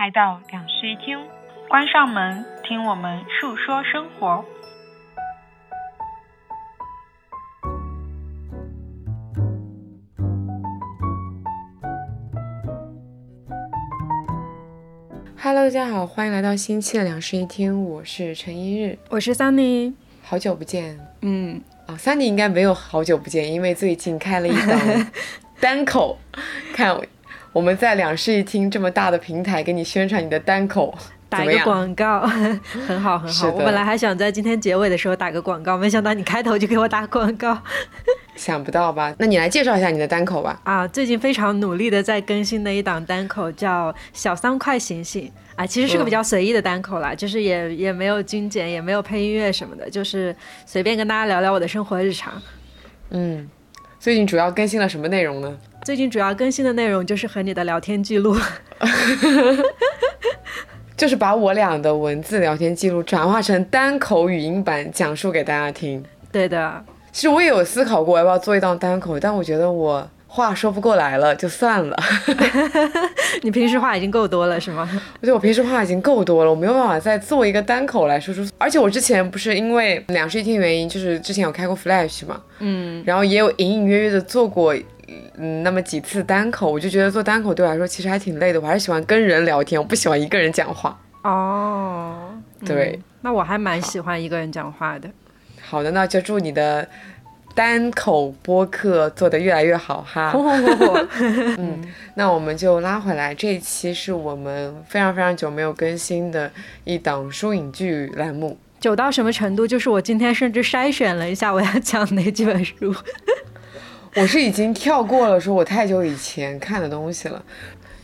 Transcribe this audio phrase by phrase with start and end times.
[0.00, 1.18] 来到两室一厅，
[1.68, 4.42] 关上门，听我们述说生活。
[15.38, 20.98] Hello，大家好，欢迎来到新期的两室一厅，我是陈一日，我是 Sunny，好久不见。
[21.20, 24.80] 嗯，啊，Sunny 应该没有好久不见，因为最近开了一档
[25.60, 26.18] 单口，
[26.72, 26.98] 看
[27.52, 30.96] 我们在两室一厅这么大的平台给你宣传你的单口，
[31.28, 32.20] 打一个广告，
[32.86, 33.50] 很好很好。
[33.50, 37.58] 我本来还想在今天结尾的时候打个广告，没想到你开头就给我打广告，
[38.36, 39.12] 想不到吧？
[39.18, 40.60] 那你来介绍一下你的单口吧。
[40.62, 45.24] 啊，最近非常努力的在更新的一档单口叫《小三快醒醒》
[45.56, 52.32] 啊，其实是个比较随意的单口啦，就是也也没有精简，也没有配音乐什么的，就是随便跟大家聊聊我的生活日常。
[53.10, 53.48] 嗯，
[53.98, 55.58] 最近主要更新了什么内容呢？
[55.82, 58.36] 最近主要更新的内容就是和你的聊天记录，
[60.96, 66.04] 就是把我俩的文字聊天记录转化成单口语音版讲述给大家听。
[66.30, 71.96] 对的，其实我也有思考过要不要做一档单口，但我觉得我话说不过来了，就算了。
[73.42, 74.88] 你平时话已经够多了是吗？
[75.20, 78.46] 我觉得我平时话已经够多了，我没有办法再做一个单口来说出。
[78.58, 84.76] 而且我之前不是因为两室一厅原因，就是之前有开过 Flash 嘛，嗯，然后也有隐隐约约的做过。
[85.36, 88.60] 嗯，那么几次单口，我就觉得做单口对我来说其实还挺累的。
[88.60, 90.98] 我还是喜欢跟人聊天，我不喜欢一个人讲话。
[91.22, 92.32] 哦，
[92.64, 95.10] 对，那我还蛮喜欢一个人讲话的。
[95.60, 96.88] 好的，那就祝你的
[97.54, 100.30] 单口播客做得越来越好哈。
[100.30, 101.08] 红红火火。
[101.58, 101.82] 嗯，
[102.14, 106.50] 那我们就拉回来，这一期是我们非常非常久没有更新的
[106.84, 108.56] 一档书影剧栏目。
[108.78, 109.66] 久到什么程度？
[109.66, 112.94] 就是我今天甚至筛选了一下我要讲哪几本书。
[114.16, 117.40] 我是已经跳过了说我太久以前看的东西了，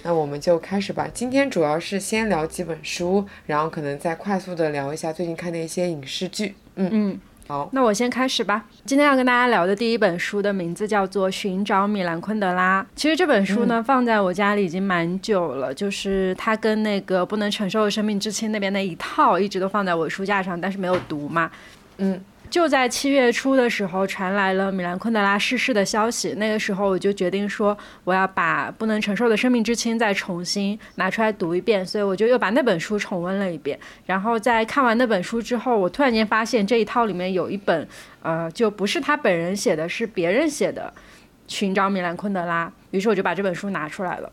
[0.05, 1.09] 那我们就开始吧。
[1.13, 6.55] 今天主要是先聊几本书，然后可能再快速的聊一下最近看的一些影视剧。
[6.77, 8.67] 嗯嗯，好，那我先开始吧。
[8.85, 12.81] 今天要跟大家聊的第一本书的名字叫做《寻找米兰昆德拉》。
[12.95, 21.51] 其实这本书呢放在我家里已经蛮久了，就是它跟那个《不能承受的生命之轻》那边那一套一直都放在我书架上，但是没有读嘛。
[21.97, 22.23] 嗯。
[22.57, 26.33] 就在七月初的时候，传来了米兰昆德拉逝世的消息。
[26.39, 31.85] 那个时候，我就决定说，我要把《不能承受的生命之轻》再重新拿出来读一遍。
[31.85, 33.79] 所以，我就又把那本书重温了一遍。
[34.07, 37.87] 然后，在看完那本书之后，我突然间发现这一套里面有一本，
[38.23, 40.91] 呃，就不是他本人写的，是别人写的
[41.47, 42.67] 《寻找米兰昆德拉》。
[42.93, 44.33] 于是，我就把这本书拿出来了。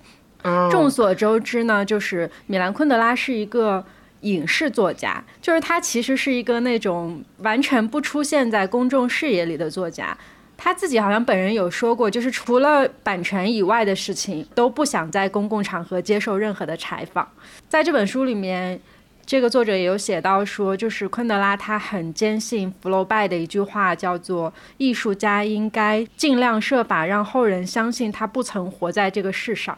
[0.72, 3.86] 众所周知呢，就是米兰昆德拉是一个。
[4.24, 10.18] 影视作家，就是他其实是一个那种完全不出现在公众视野里的作家。
[10.56, 17.28] 他自己好像本人有说过，就是除了版权以外的事情，都不想在公共场合接受任何的采访。
[17.68, 18.80] 在这本书里面，
[19.26, 29.78] 这个作者也有写到说，就是昆德拉他很坚信福楼拜的一句话，叫做“艺术家应该尽量设法让后人相信他不曾活在这个世上”。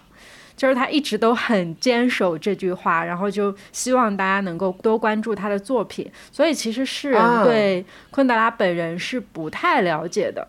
[0.55, 6.09] 就是他一直都很坚守这句话，然后就希望大家能够多关注他的作品。
[6.31, 10.47] 所以其实世人对昆德拉本人是不太了解的。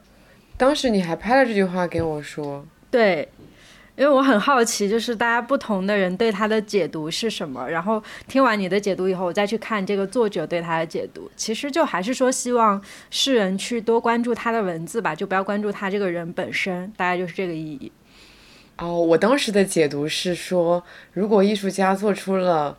[0.57, 2.65] 当时你还拍了这句话给我说。
[2.91, 3.29] 对，
[3.97, 7.69] 因为我很好奇，就是大家不同的人对他的解读是什么。
[7.69, 11.31] 然后听完你的解读以后，我再去看这个作者对他的解读。
[11.37, 12.81] 其实就还是说希望
[13.11, 16.91] 世人去多关注他的文字吧，就不要关注他这个人本身。
[16.97, 17.93] 大概就是这个意义。
[18.79, 20.83] 哦，我当时的解读是说，
[21.13, 22.77] 如果艺术家做出了，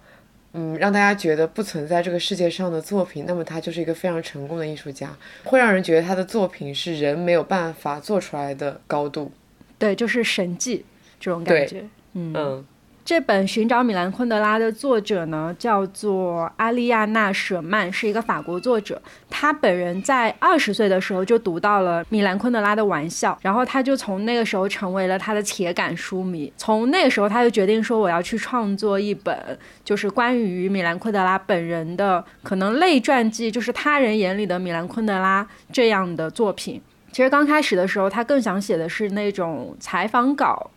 [0.53, 9.31] 嗯，让大家觉得不存在这个世界上的作品，那么他就是一个非常成功的艺术家，会让人觉得他的作品是人没有办法做出来的高度。
[9.79, 10.85] 对，就是神迹
[11.19, 11.83] 这种感觉。
[12.13, 12.65] 嗯。
[13.07, 19.01] 这本《寻找米兰昆德拉》的作者呢，叫做阿利亚娜·舍曼，是一个法国作者。
[19.29, 26.51] 他本人在二十岁的时候就读到了米兰昆德拉的玩笑，然后他就从那个时候成为了他的铁杆书迷。
[26.57, 36.81] 从那个时候，他就决定说，我要去创作一本就是关于米兰昆德拉本人的可能类传记，就是他人眼里的米兰昆德拉这样的作品。
[37.13, 40.69] 其实刚开始的时候，他更想写的是那种采访稿。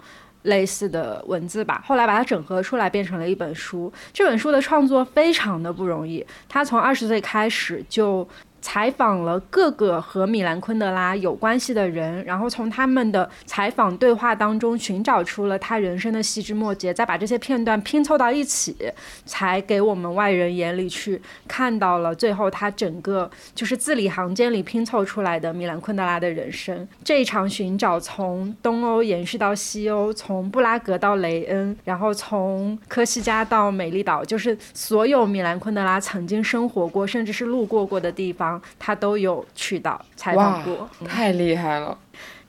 [0.43, 3.93] 类似的文字吧，后来把它整合出来变成了一本书。
[4.13, 8.27] 这本书的创作非常的不容易，他从二十岁开始就
[8.61, 18.77] 采访了各个和米兰昆德拉有关系的人，然后从他们的采访对话当中寻找出了他人生的细枝末节，再把这些片段拼凑到一起，
[19.25, 26.87] 才给我们外人眼里去看到了最后他整个就是字里行间里拼凑出来的米兰昆德拉的人生。
[27.03, 38.50] 这一场寻找从东欧延续到西欧，从布拉格到雷恩，然后从科西嘉到美丽岛，就是所有米兰昆德拉曾经生活过，甚至是路过过的地方。
[38.79, 41.99] 他都有去到采访过，太厉害了。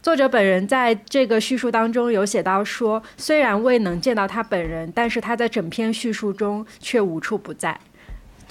[0.01, 7.80] 作者本人在这个叙述当中有写到说，虽然未能见到他本人，但是他在整篇叙述中却无处不在。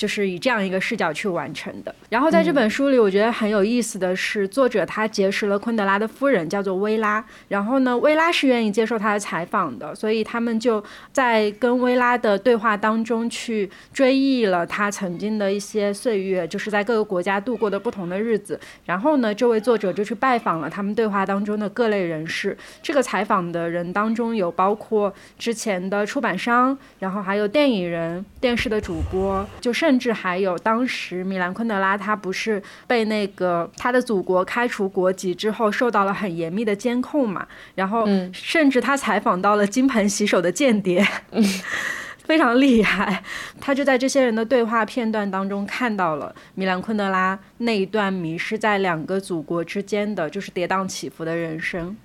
[0.01, 1.95] 就是以这样一个视角去完成的。
[2.09, 7.23] 然后在这本书里，我觉得很有意思的是，作者他结识了昆德拉的夫人，叫做薇拉。
[7.49, 10.83] 然后呢，薇拉是愿意接受他的采访的，所以他们就
[11.13, 18.59] 在跟薇拉的对话当中去追忆了他曾经的一些岁月，就是在各个国家度过的不同的日子。
[18.87, 22.57] 然后呢，这位作者就去拜访了他们对话当中的各类人士。
[22.83, 37.47] 这个采访的人当中有包括之前的出版商，然后还有电影人、电视的主播，就甚至还有当时米兰昆德拉，他不是被那个他的祖国开除国籍之后，受到了很严密的监控嘛？
[37.75, 41.07] 然后甚至他采访到了金盆洗手的间谍，
[42.25, 43.23] 非常厉害。
[43.61, 51.97] 他就在这些人的对话片段当中看到了米兰昆德拉那一段迷失在两个祖国之间的就是跌宕起伏的人生。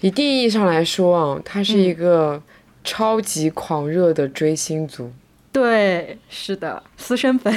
[0.00, 2.42] 以定义上来说啊，他是一个
[2.82, 5.12] 超级狂热的追星族。
[5.54, 7.54] 对，是的，私生粉，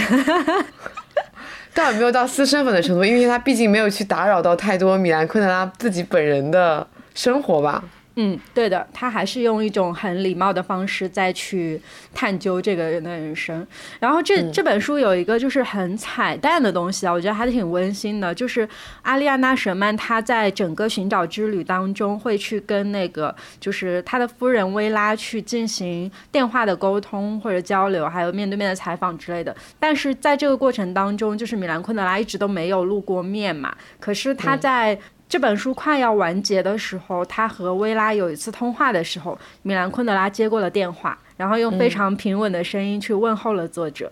[1.74, 6.86] 倒也没有到私生粉的程度，因为他毕竟没有去打扰到太多米兰昆德拉自己本人的
[7.16, 7.84] 生活吧。
[8.20, 11.80] 嗯，对的，他还是用一种很礼貌的方式再去
[12.16, 13.66] 探究这个人的人生。
[14.00, 18.34] 然后这这本书有一个就是很彩蛋的东西啊，我觉得还是挺温馨的。
[18.34, 18.68] 就是
[19.04, 29.56] 阿丽亚娜·舍曼她在整个寻找之旅当中会去跟那个就是他的夫人薇拉去进行电话的沟通或者交流，还有面对面的采访之类的。
[29.80, 33.76] 但是在这个过程当中，就是米兰昆德拉一直都没有露过面嘛。
[34.00, 34.98] 可是他在
[35.30, 44.12] 这本书快要完结的时候，他和薇拉有一次通话的时候，米兰昆德拉接过了电话，然后用非常平稳的声音去问候了作者。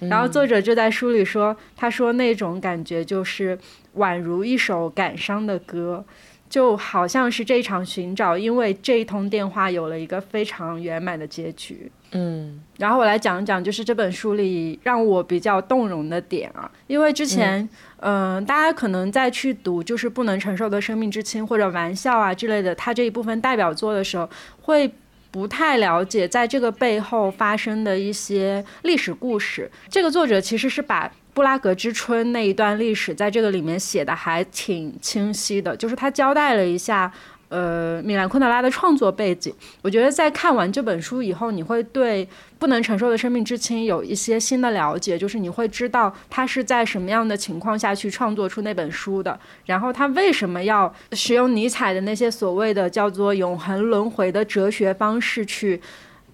[0.00, 3.58] 然后作者就在书里说：“他说那种感觉就是
[3.96, 6.04] 宛如一首感伤的歌，
[6.48, 17.68] 就好像是这场寻找，因为这一通电话有了一个非常圆满的结局。”嗯，然后我来讲一讲，就是这本书里让我比较动容的点啊，因为之前。
[18.00, 24.30] 嗯，大家可能在去读就是不能承受的生命之轻或者玩笑啊之类的，他这一部分代表作的时候，
[24.62, 24.88] 会
[25.32, 29.68] 不太了解在这个背后发生的一些历史故事。
[29.88, 37.12] 这个作者其实是把布拉格之春那一段历史在这个里面写的还挺清晰的，就是他交代了一下。
[37.50, 39.50] 呃，米兰昆德拉的创作背景，
[39.80, 55.80] 我觉得在看完这本书以后，你会对不能承受的生命之轻有一些新的了解，就是你会知道他是在什么样的情况下去创作出那本书的，然后他为什么要使用尼采的那些所谓的叫做永恒轮回的哲学方式去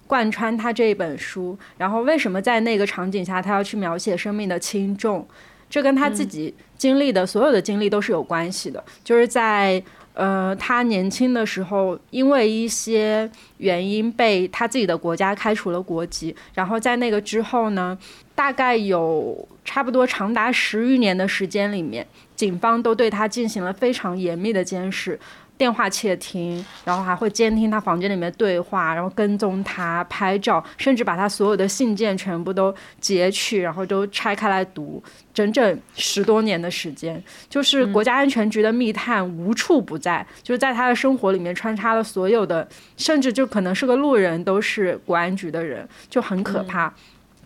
[0.07, 5.27] 贯穿他这一本书，然后为什么在那个场景下他要去描写生命的轻重，
[5.69, 9.83] 这跟他自己经历的所有的经历都是有关系的，就是在。
[10.15, 17.97] 呃，他年轻的时候，因为一些原因被他自己的国家开除了国籍，然后在那个之后呢，
[18.33, 25.19] 大概有差不多长达十余年的时间里面，警方都对他进行了非常严密的监视。
[25.57, 35.01] 电话窃听，然后还会监听他房间里面对话，然后跟踪他拍照，甚至把他所有的信件全部都截取，然后都拆开来读，
[35.33, 46.93] 整整十多年的时间，就是国家安全局的密探无处不在，就是在他的生活里面穿插了所有的，甚至就可能是个路人都是国安局的人，就很可怕。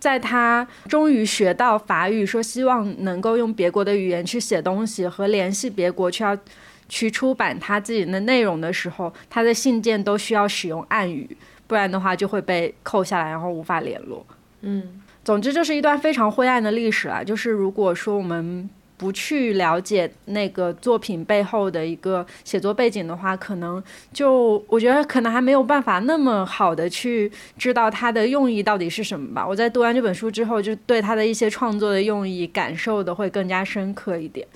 [0.00, 6.36] 在他终于学到法语，说希望能够用别国的语言去写东西和联系别国，却要。
[6.90, 11.26] 去出版他自己的内容的时候，他的信件都需要使用暗语，
[11.66, 14.26] 不然的话就会被扣下来，然后无法联络。
[14.62, 17.24] 嗯，总之就是一段非常灰暗的历史啊。
[17.24, 18.68] 就是如果说我们
[18.98, 23.82] 不去了解那个作品背后的一个写作背景的话，可能
[24.12, 29.46] 就我觉得可能还没有办法那么好的去知道它的用意到底是什么吧。
[29.46, 34.46] 我在读完这本书之后，就对他的一些创作的用意感受的会更加深刻一点。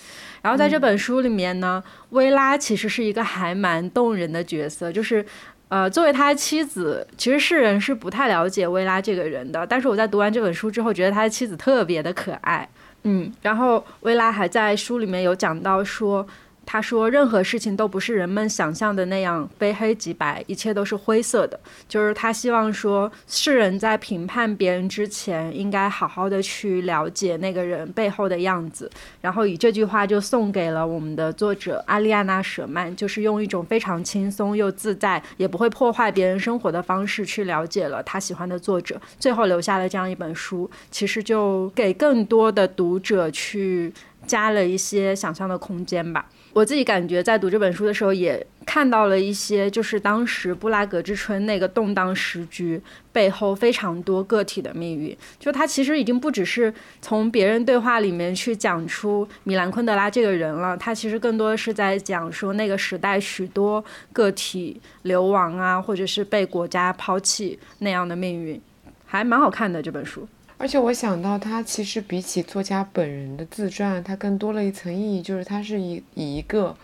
[0.45, 5.25] 然后在这本书里面呢，薇拉其实是一个还蛮动人的角色，就是，
[5.69, 9.67] 呃，作为他的妻子，其实世人是不太了解薇拉这个人的。
[9.67, 12.69] 但是我在读完这本书之后，觉得他的妻子特别的可爱。
[13.05, 16.27] 嗯，然后薇拉还在书里面有讲到说。
[16.75, 21.61] 他说：“任何事情都不是人们想象的那样非黑即白，一切都是灰色的。
[21.89, 28.91] 就是他希望说，世人在评判别人之前，应该好好的去了解那个人背后的样子。
[29.21, 40.69] 然后以这句话就送给了我们的作者阿丽安娜·舍曼，就是用一种非常轻松又自在，也不会破坏别人生活的方式去了解了他喜欢的作者，最后留下了这样一本书。
[40.91, 43.95] 其实就给更多的读者去
[44.27, 55.17] 加了一些想象的空间吧。”我自己感觉，在读这本书的时候，也看到了一些，就是当时布拉格之春那个动荡时局背后非常多个体的命运。
[55.41, 68.63] 就他其实已经不只是从别人对话里面去讲出米兰昆德拉这个人了，他其实更多的是在讲说那个时代许多个体流亡啊，或者是被国家抛弃那样的命运，
[69.05, 70.29] 还蛮好看的这本书。
[70.65, 76.75] 而且我想到，他其实比起作家本人的自传，它更多了一层意义，就是它是以以一个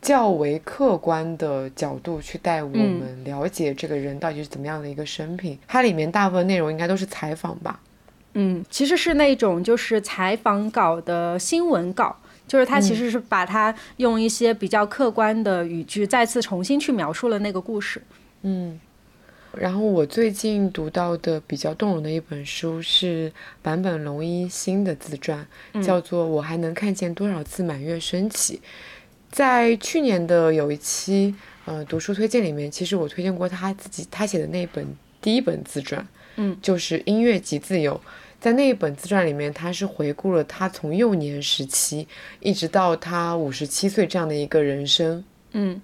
[0.00, 5.58] 较为客观的角度去带我们了解这个人到底是怎么样的一个生平。
[5.66, 7.80] 它里面大部分内容应该都是采访吧？
[8.34, 12.14] 嗯，其实是那种就是采访稿的新闻稿，
[12.46, 18.00] 就是他其实是把他用一些比较客观的语句再次重新去描述了那个故事。
[18.42, 18.78] 嗯。
[19.58, 23.32] 然后我最近读到的比较动容的一本书是
[23.62, 25.46] 坂本龙一新的自传，
[25.82, 28.56] 叫做《我还能看见多少次满月升起》。
[29.30, 31.34] 在去年的有一期
[31.64, 34.86] 呃读书推荐里面，其实我推荐过他自己他写的那本
[35.20, 37.94] 第一本自传，嗯，就是《音乐即自由》。
[38.38, 42.06] 在那一本自传里面，他是回顾了他从幼年时期
[42.40, 45.80] 一直到他五十七岁这样的一个人生，嗯。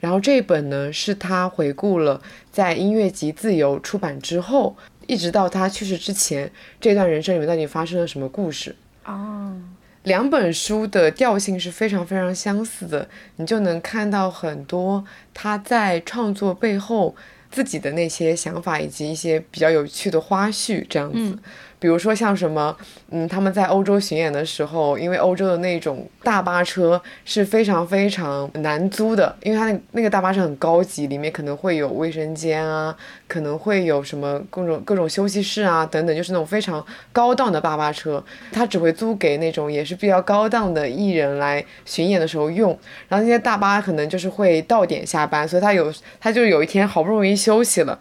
[0.00, 4.76] 然后这一本呢，是他回顾了在《音乐集自由》出版之后，
[5.06, 9.56] 一直到他去世之前这段人生里面到底发生了什么故事哦。
[10.04, 15.04] 两本书的调性是非常非常相似的，你就能看到很多
[15.34, 17.14] 他在创作背后
[17.50, 21.38] 自己的那些想法，以及一些比较有趣的花絮这样子。
[21.80, 22.76] 比如说像什么，
[23.08, 32.94] 嗯，他们在欧洲巡演的时候，因为欧洲的那种大巴车是非常非常难租的，因为它那那个大巴车很高级，里面可能会有卫生间啊，
[33.26, 38.22] 可能会有什么各种各种休息室啊等等，就是那种非常高档的大巴车，
[38.52, 42.78] 它只会租给那种也是比较高档的艺人来巡演的时候用。
[43.08, 47.98] 然后那些大巴可能就是会到点下班，所以他有他就有一天好不容易休息了，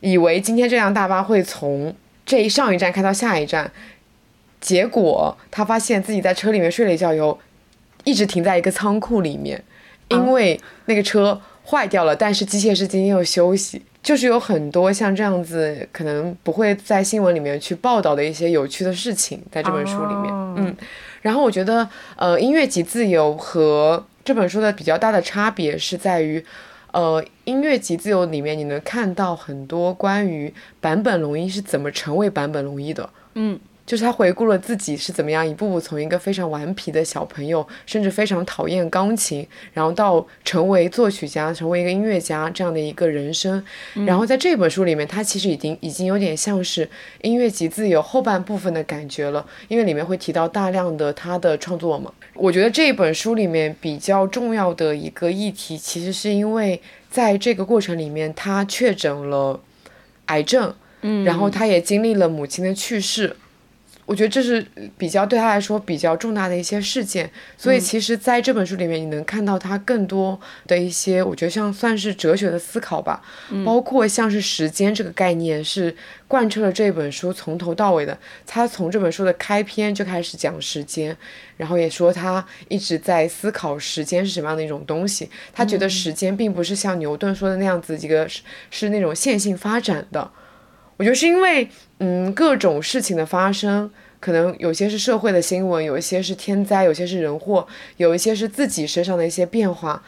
[0.00, 1.94] 以为今天这辆大巴会从。
[2.30, 3.68] 这一上一站开到下一站，
[4.60, 7.36] 结果他发现自己在车里面睡了一觉以后，
[8.04, 9.60] 一直停在一个仓库里面，
[10.06, 20.76] 因为那个车坏掉了，但是机械师今天又休息，就是有很多像这样子可能不会在新闻里面去报道的一些有趣的事情，在这本书里面，嗯，
[21.22, 26.44] 然后我觉得，呃，音乐及自由和这本书的比较大的差别是在于。
[26.92, 33.08] 呃，音乐集自由里面，你能看到很多关于坂本龙一是怎么成为坂本龙一的。
[33.34, 33.58] 嗯。
[33.90, 43.60] 就是他回顾了自己是怎么样一步步从一个非常顽皮的小朋友，甚至非常讨厌钢琴，然后到成为作曲家、成为一个音乐家这样的一个人生。
[44.06, 46.88] 然后在这本书里面，他其实已经已经有点像是
[47.22, 52.12] 音乐集自由后半部分的感觉了，因为里面会提到大量的他的创作嘛。
[52.34, 56.80] 我觉得这本书里面比较重要的一个议题，其实是因为
[57.10, 59.58] 在这个过程里面，他确诊了
[60.26, 63.34] 癌症，嗯，然后他也经历了母亲的去世。
[64.10, 64.60] 我觉得这是
[64.98, 70.36] 比较对他来说比较重大的一些事件，所以其实在这本书里面，你能看到他更多
[70.66, 73.22] 的一些，我觉得像算是哲学的思考吧，
[73.64, 75.94] 包括像是时间这个概念是
[76.26, 78.18] 贯彻了这本书从头到尾的。
[78.44, 81.16] 他从这本书的开篇就开始讲时间，
[81.56, 85.30] 然后也说他一直在思考时间是什么样的一种东西。
[85.52, 90.28] 他觉得时间并不是像牛顿说的那样子一个是是那种线性发展的。
[90.96, 91.66] 我觉得是因为，
[92.02, 97.66] 嗯，各种事情的发生，可能有些是社会的新闻，有一些是天灾，有些是人祸，
[97.98, 100.02] 有一些是自己身上的一些变化，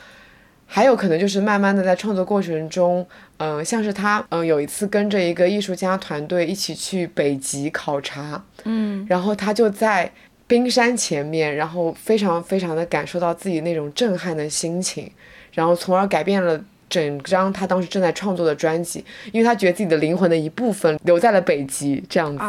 [0.67, 3.07] 还有可能就是慢慢的在创作过程中，
[3.37, 10.11] 嗯，像是他，嗯，有一次跟着一个艺术家团队一起去北极考察，嗯，然后他就在
[10.47, 15.13] 冰山前面，然后非常非常的感受到自己那种震撼的心情，
[15.53, 16.65] 然后从而改变了。
[16.93, 22.45] 整张他当时正在创作的专辑，因为他觉得自己的灵魂的一部分留在了北极，这样子。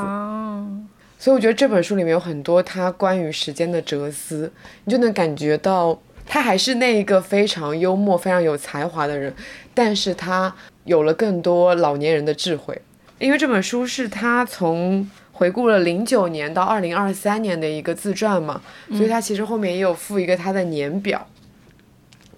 [1.17, 4.51] 所以我觉得这本书里面有很多他关于时间的哲思，
[4.83, 9.33] 你就能感觉到他还是那一个非常幽默、非常有才华的人，
[9.73, 12.77] 但是他有了更多老年人的智慧。
[13.19, 21.25] 因为这本书是他从回顾了零九年到二零二三年的一个自传嘛，所以他其实后面也有附一个他的年表。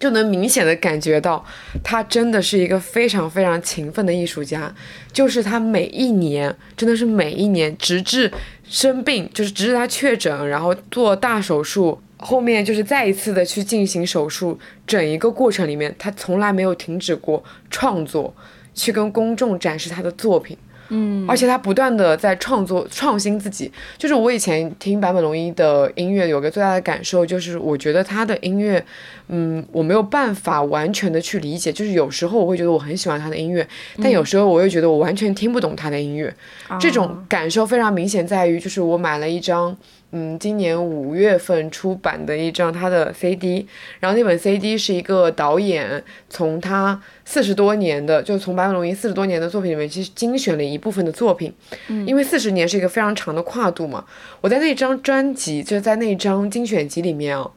[0.06, 1.44] 就能明显的感觉到，
[1.84, 4.72] 他真的是一个非常非常勤奋的艺术家。
[5.12, 8.32] 就是他每一年，真的是每一年，直至
[8.70, 18.32] 生病，就是直至他确诊，然后做大手术，后面就是再一次的去进行手术，整一个过程里面，他从来没有停止过创作，
[18.76, 20.56] 去跟公众展示他的作品。
[20.90, 23.72] 嗯，而且他不断的在创作创新自己。
[23.98, 28.84] 就是我以前听坂本龙一的音乐，有个最大的感受就是，我觉得他的音乐，
[29.30, 31.72] 嗯，我没有办法完全的去理解。
[31.72, 33.68] 就是有时候我会觉得我很喜欢他的音乐，
[34.02, 36.34] 但有时候我又觉得我完全听不懂他的音乐。
[36.80, 39.76] 这种感受非常明显，在于就是我买了一张。
[40.12, 43.68] 嗯，今年五月份出版的一张他的 CD，
[44.00, 51.54] 然后那本 CD 是一个导演从他四十多年的，就从白本龙一四十多年的作品里面，其实精选了一部分的作品。
[51.90, 54.06] 嗯，因为四十年是一个非常长的跨度嘛，
[54.40, 57.52] 我在那张专辑，就是在那张精选集里面啊，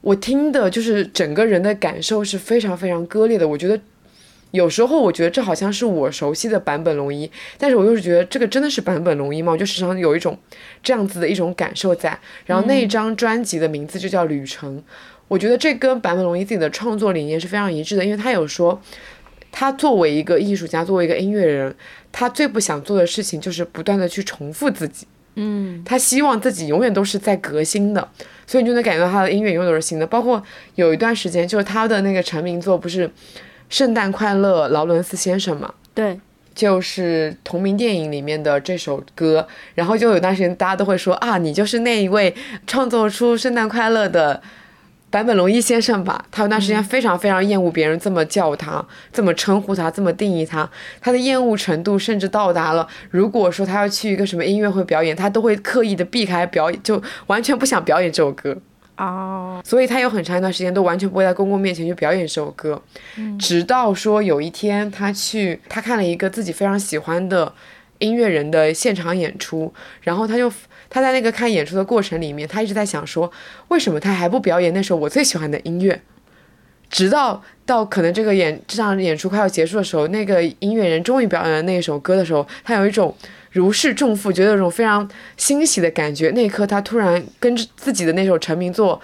[0.00, 3.78] 我听的就是整个人的感受是非常非常割裂的，我觉得。
[4.50, 9.52] 有时候我觉得这好像是我熟悉的版本龙一，但是我又是觉得这个真的是版本龙一吗？
[9.52, 10.38] 我就时常有一种
[10.82, 12.18] 这样子的一种感受在。
[12.46, 14.78] 然后那一张专辑的名字就叫《旅程》，
[15.28, 18.80] 我觉得这跟版本龙一自己的创作理念是非常一致的，因为他有说，
[19.52, 21.74] 他作为一个艺术家，作为一个音乐人，
[22.10, 25.06] 他最不想做的事情就是不断的去重复自己。
[25.34, 28.08] 嗯，他希望自己永远都是在革新的，
[28.46, 30.06] 所以你就能感觉到他的音乐永远都是新的。
[30.06, 30.42] 包括
[30.76, 33.10] 有一段时间，就是他的那个成名作不是。
[33.68, 36.18] 圣诞快乐，劳伦斯先生嘛，对，
[36.54, 39.46] 就是同名电影里面的这首歌。
[39.74, 42.34] 然后就有段时间，大家都会说啊，你就是那一位
[42.66, 44.40] 创作出圣诞快乐的
[45.10, 46.24] 坂本龙一先生吧？
[46.30, 50.68] 他有段时间非常非常厌恶别人这么叫他，这么称呼他，这么定义他。
[51.00, 58.56] 他的厌恶程度甚至到达了，如果说他要去一个什么音乐会表演，他都会刻意的避开表演，就完全不想表演这首歌。
[58.98, 62.82] 哦，所以他有很长一段时间都完全不会在公共面前去表演这首歌，
[63.38, 67.52] 直到说有一天他去，他看了一个自己非常喜欢的
[68.00, 70.52] 音乐人的现场演出，然后他就
[70.90, 73.30] 他在那个看演出的过程里面，他一直在想说，
[73.68, 76.02] 为什么他还不表演那首我最喜欢的音乐？
[76.90, 83.14] 直到到可能这个演这场演出快要结束的时候，那个音乐人终于表演了那一首歌的时候，他有一种。
[83.52, 86.30] 如释重负，觉得有种非常欣喜的感觉。
[86.34, 89.00] 那一刻，他突然跟自己的那首成名作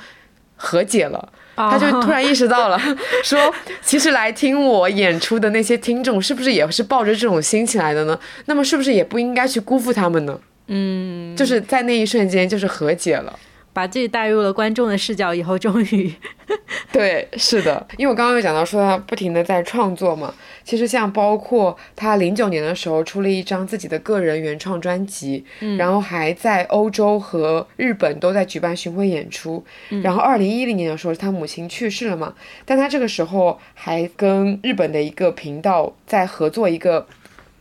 [0.55, 2.79] 和解了，他就突然意识到了，
[3.25, 8.17] 说其实来听我演出的那些听众，是不是也是抱着这种心情来的呢？
[8.45, 10.39] 那么是不是也不应该去辜负他们呢？
[10.69, 13.37] 嗯，就是在那一瞬间，就是和解了。
[13.75, 16.15] 把自己带入了观众的视角以后，终于，
[16.93, 20.33] 对，是的，因为我刚刚有讲到说他不停的在创作嘛，
[20.63, 25.45] 其实像包括他零九年的时候出了一张自己的个人原创专辑，
[25.77, 29.65] 然后还在欧洲和日本都在举办巡回演出，
[30.03, 32.33] 然后二零一零年的时候他母亲去世了嘛，
[32.65, 37.07] 但他这个时候还跟日本的一个频道在合作一个。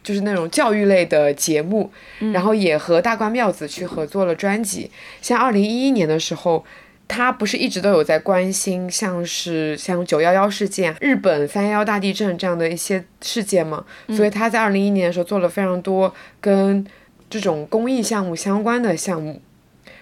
[0.03, 1.89] 就是那种教育类的节目，
[2.33, 4.91] 然后也和大关妙子去合作了专辑。
[5.21, 6.65] 像二零一一年的时候，
[7.07, 13.85] 他不是一直都有在关心像是像九幺幺事件、日本三幺幺大地震这样的一些事件吗？
[14.09, 16.85] 所以他在二零一一年的时候做了非常多跟
[17.29, 19.41] 这种公益项目相关的项目，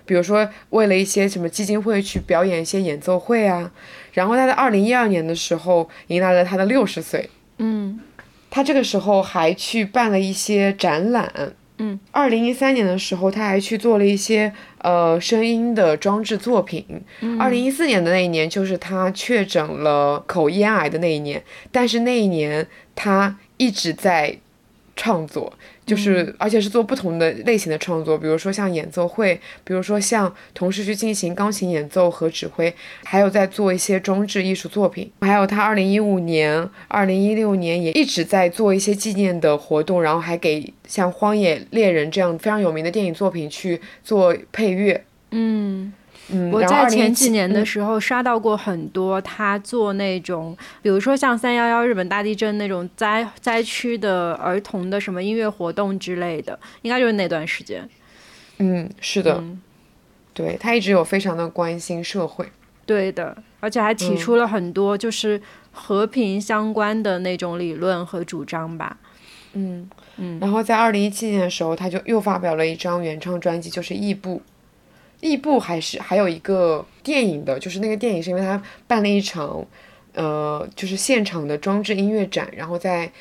[0.05, 3.71] 比如说为了一些什么基金会去表演一些演奏会啊。
[4.13, 7.29] 然后他在二零一二年的时候迎来了他的六十岁。
[7.57, 7.99] 嗯。
[8.51, 11.33] 他这个时候还去办了一些展览，
[11.79, 16.85] 嗯，二零一三年的时候他还去做了一些呃声音的装置作品，
[17.39, 24.37] 二零一四年的那一年就是他确诊了口咽癌的那一年，但是那一年他一直在
[24.95, 25.53] 创作。
[25.91, 32.73] 就是，而且是做不同的类型的创作，比如说像演奏会，比如说像同时去进行钢琴演奏和指挥，
[33.03, 35.11] 还有在做一些装置艺术作品。
[35.19, 45.03] 还有他二零一五年、二零一六年也一直在做一些纪念的活动，然后还给像《荒野猎人》这样非常有名的电影作品去做配乐。
[45.31, 45.91] 嗯。
[46.51, 57.89] 我在前几年的时候刷到过很多他做那种，比如说像三幺幺日本大地震那种灾灾区的儿童的什么音乐活动之类的，应该就是那段时间。
[58.59, 59.43] 嗯，是的，
[60.33, 62.45] 对他一直有非常的关心社会。
[62.85, 68.97] 对的，而且还提出了很多就是和平相关的那种理论和主张吧。
[69.53, 74.37] 嗯嗯，然后在二零一七年的时候，他就又发表了一张原创专辑，就是《异步》。
[75.21, 79.65] 异步还是还有一个电影的，就是那个电影是因为他办了一场，
[80.13, 83.11] 呃，就是现场的装置音乐展，然后在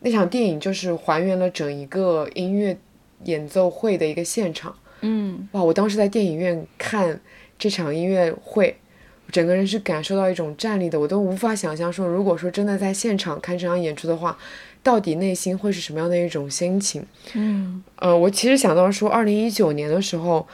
[0.00, 2.76] 那场电影就是还原了整一个音乐
[3.24, 4.74] 演奏会的一个现场。
[5.00, 5.62] 嗯哇！
[5.62, 7.20] 我当时在电影院看
[7.56, 8.76] 这场音乐会，
[9.30, 14.36] 整个人是感受到一种站立的，我都无法想象说，如果说真的在现场看这场演出的话，
[14.82, 17.06] 到底内心会是什么样的一种心情？
[17.34, 20.44] 嗯呃，我其实想到说，二零一九年的时候，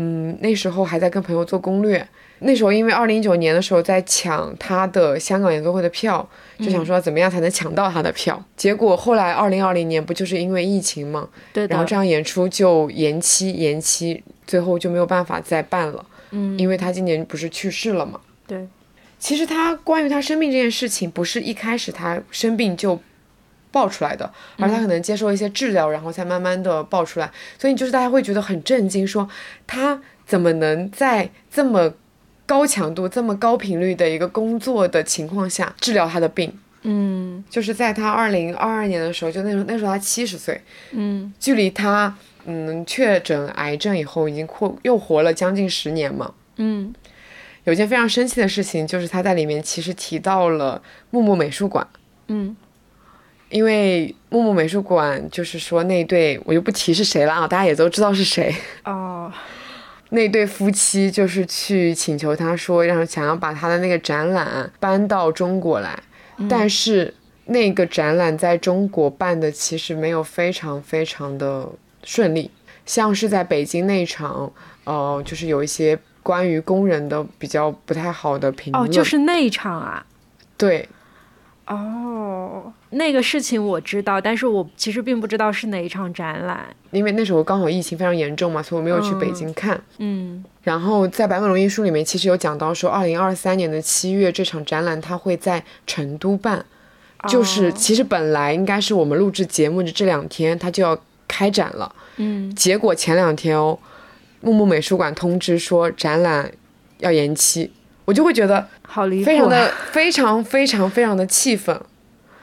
[0.00, 2.06] 嗯，那时候还在跟朋友做攻略。
[2.40, 6.26] 那时候因为二零一九年的时候在抢他的香港演奏会的票，
[6.60, 8.40] 就想说怎么样才能抢到他的票。
[8.56, 11.66] 结果后来二零二零年不就是因为疫情嘛，对。
[11.66, 16.06] 然后这场演出就延期延期，最后就没有办法再办了。
[16.30, 18.20] 嗯，因为他今年不是去世了嘛。
[18.46, 18.68] 对，
[19.18, 23.00] 其实他关于他生病这件事情，不是一开始他生病就
[23.70, 27.30] 爆出来的，而他可能接受一些治疗，然后才慢慢的爆出来。
[27.58, 29.28] 所以就是大家会觉得很震惊，说
[29.66, 31.92] 他怎么能在这么
[32.46, 36.52] 高强度、这么高频率的一个工作的情况下治疗他的病？
[36.82, 40.60] 嗯就是在他二零二二年的时候，就那时候那时候他七十岁，
[40.92, 46.32] 嗯距离他嗯确诊癌症以后已经过又活了将近十年嘛。
[46.56, 46.94] 嗯
[47.64, 51.86] 有件非常生气的事情，就是他在里面其实提到了木木美术馆，
[52.28, 52.56] 嗯
[53.50, 58.54] 因为木木美术馆就是说那对我就不提是谁了啊，大家也都知道是谁。
[58.84, 59.32] 哦
[60.10, 66.02] 那对夫妻就是去请求他说，让想要把他的那个展览搬到中国来，
[66.48, 67.12] 但是
[67.44, 71.68] 那个展览在中国办的其实没有非常非常的
[72.02, 72.50] 顺利，
[72.86, 74.50] 像是在北京那场，
[74.84, 78.82] 呃，就是有一些关于工人的比较不太好的评论。
[78.82, 80.02] 哦，就是那一场啊。
[80.56, 80.88] 对，
[81.68, 86.66] 哦，那个事情我知道，但是我其实并不知道是哪一场展览。
[86.90, 89.78] 因为那时候刚好疫情非常严重嘛，所以我没有去北京看。
[89.98, 90.42] 嗯。
[90.62, 96.64] 然后在白本龙一书里面，其实有讲到说，二零二三年的七月这场展览它会在成都办，
[97.28, 97.70] 就是哦。
[97.72, 102.54] 其实本来应该是我们录制节目的这两天它就要开展了，嗯。
[102.54, 103.78] 结果前两天哦，
[104.40, 106.50] 木木美术馆通知说展览
[107.00, 107.70] 要延期，
[108.08, 111.78] 我就会觉得好离谱、啊，非常的非常非常非常的气愤，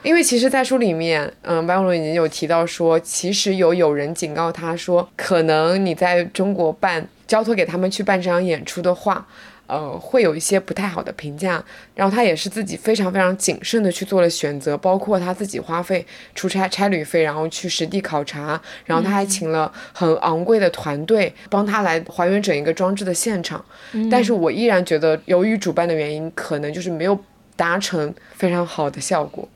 [0.03, 9.25] 因为其实，在书里面，嗯，白龙已经有提到说，其实有有人警告他说，可能你在中国办交托给他们去办这场演出的话，
[9.67, 11.63] 呃，会有一些不太好的评价。
[11.93, 23.63] 然后他也是自己非常非常谨慎的去做了选择，包括他自己花费出差差旅费，然后去实地考察，然后他还请了很昂贵的团队帮他来还原整一个装置的现场。
[24.11, 27.17] 但是我依然觉得，由于主办的原因，可能就是没有
[27.55, 29.47] 达成非常好的效果。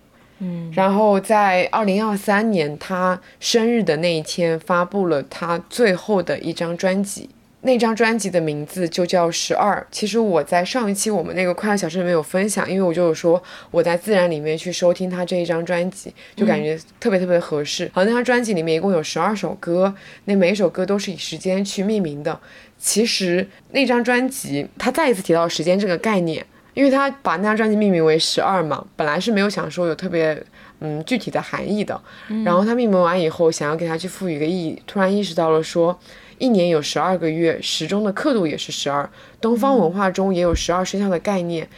[0.41, 7.29] 嗯然后在二零二三年他生日的那一天，发布了他最后的一张专辑。
[7.61, 9.77] 那张专辑的名字就叫《十二》。
[9.91, 17.91] 其实我在上一期我们那个快乐小镇里面有分享，因为我就有说我在自然里面去收听他这一张专辑，就感觉特别特别合适。
[17.93, 19.93] 好，那张专辑里面一共有十二首歌，
[20.25, 22.39] 那每一首歌都是以时间去命名的。
[22.77, 30.41] 其实那张专辑他再一次提到时间这个概念，因为他把那张专辑命名为十二嘛，本来是没有想说有特别
[30.79, 31.99] 嗯具体的含义的。
[32.45, 35.99] 然后他命名完以后，想要给它去赋予一个意义，突然意识到了说，
[36.39, 39.07] 一年有十二个月，时钟的刻度也是十二，
[39.39, 41.69] 东方文化中也有十二生肖的概念。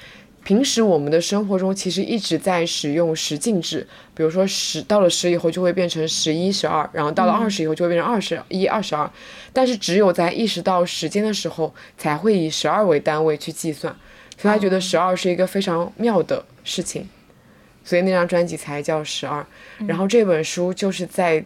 [0.44, 9.08] 平时我们的生活中其实一直在使用十进制，比如说十到了十以后就会变成十一、十二，然后到了二十以后就会变成二十一、二十二。
[9.54, 13.96] 但是只有在意识到时间的时候，才会以十二为单位去计算。
[14.36, 17.08] 所以他觉得十二是一个非常妙的事情，
[17.86, 19.46] 所以那张专辑才叫十二。
[19.86, 21.46] 然后这本书就是在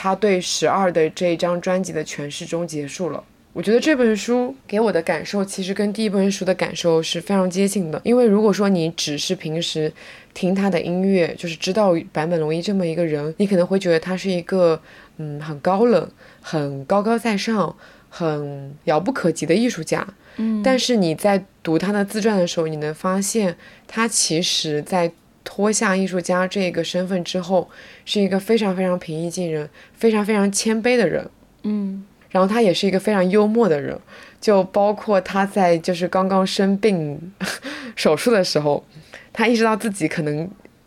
[0.00, 3.24] 他对十二的这一张专辑的诠释中结束了。
[3.52, 9.92] 我觉得这本书给我的感受其实跟第一本书的感受是非常接近的，因为如果说你只是平时
[10.32, 14.80] 听他的音乐，就是知道坂本龙一这么一个人，你可能会觉得他是一个
[15.16, 16.08] 嗯很高冷、
[16.40, 17.74] 很高高在上、
[18.08, 20.06] 很遥不可及的艺术家。
[20.36, 23.56] 嗯，但是你在读他的自传的时候，你能发现
[23.88, 25.10] 他其实在
[25.50, 27.66] 脱下艺术家这个身份之后，
[28.04, 31.26] 是一个非常非常平易近人、非常非常谦卑的人。
[31.62, 33.98] 嗯然后他也是一个非常幽默的人，
[34.38, 37.18] 就包括他在就是刚刚生病
[37.96, 38.84] 手术的时候，
[39.32, 40.46] 他意识到自己可能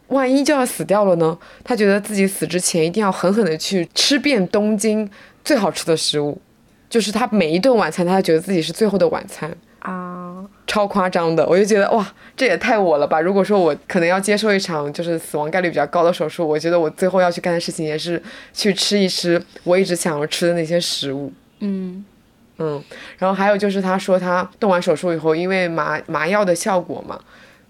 [0.10, 5.10] 万一就要死掉了呢，他觉得自己死之前一定要狠狠的去吃遍东京
[5.44, 6.40] 最好吃的食物，
[6.88, 9.52] 就是他每一顿晚餐，他觉得自己是最后的晚餐。
[10.42, 13.20] 啊，超夸张的，我就觉得哇，这也太我了吧！
[13.20, 18.22] 如果说我可能要接受一场就是死亡概率比较高的手术，我觉得我最后要去干的事情也是
[18.54, 21.32] 去吃一吃我一直想要吃的那些食物。
[21.60, 22.04] 嗯
[22.58, 22.84] 嗯，
[23.18, 27.20] 然后还有就是他说他动完手术以后，因为麻麻药的效果嘛，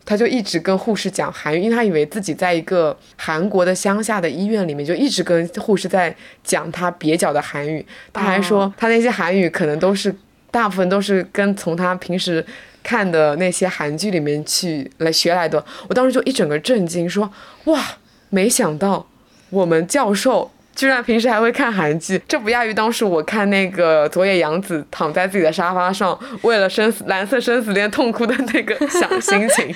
[0.03, 7.85] 他就一直跟护士讲韩语，因为他以为自己在一个韩国的乡下的医院里面，就一直跟护士在讲他蹩脚的韩语。
[8.11, 10.13] 他还说他那些韩语可能都是
[10.51, 12.45] 大部分都是跟从他平时
[12.83, 15.63] 看的那些韩剧里面去来学来的。
[15.87, 17.31] 我当时就一整个震惊，说
[17.63, 17.81] 哇，
[18.29, 19.07] 没想到
[19.49, 20.51] 我们教授。
[20.73, 29.75] 居然平时还会看韩剧，这不亚于当时我看那个佐野洋子躺在自己的沙发上，为了生死蓝色生死恋痛哭的那个小心情。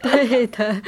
[0.00, 0.80] 对的，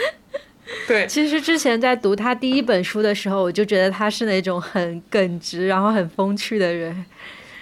[0.87, 1.09] 对。
[1.09, 7.05] 其实之前在读他第一本书的时候，我就觉得他是那种很耿直，然后很风趣的人。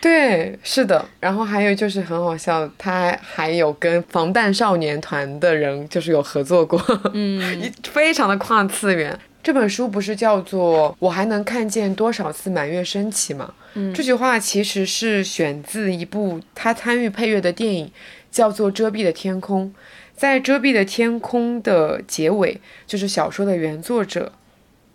[0.00, 1.04] 对，是的。
[1.20, 6.82] 然后还有就是很好笑，他还有跟防弹少年团的人就是有合作过，
[7.12, 9.18] 嗯，非常的跨次元。
[9.42, 13.52] 这本书不是叫做“我还能看见多少次满月升起”吗？
[13.74, 17.90] 嗯，这句话其实是选自一部他参与配乐的电影，
[18.30, 19.66] 叫做《遮蔽的天空》。
[20.14, 24.32] 在《遮蔽的天空》的结尾，就是小说的原作者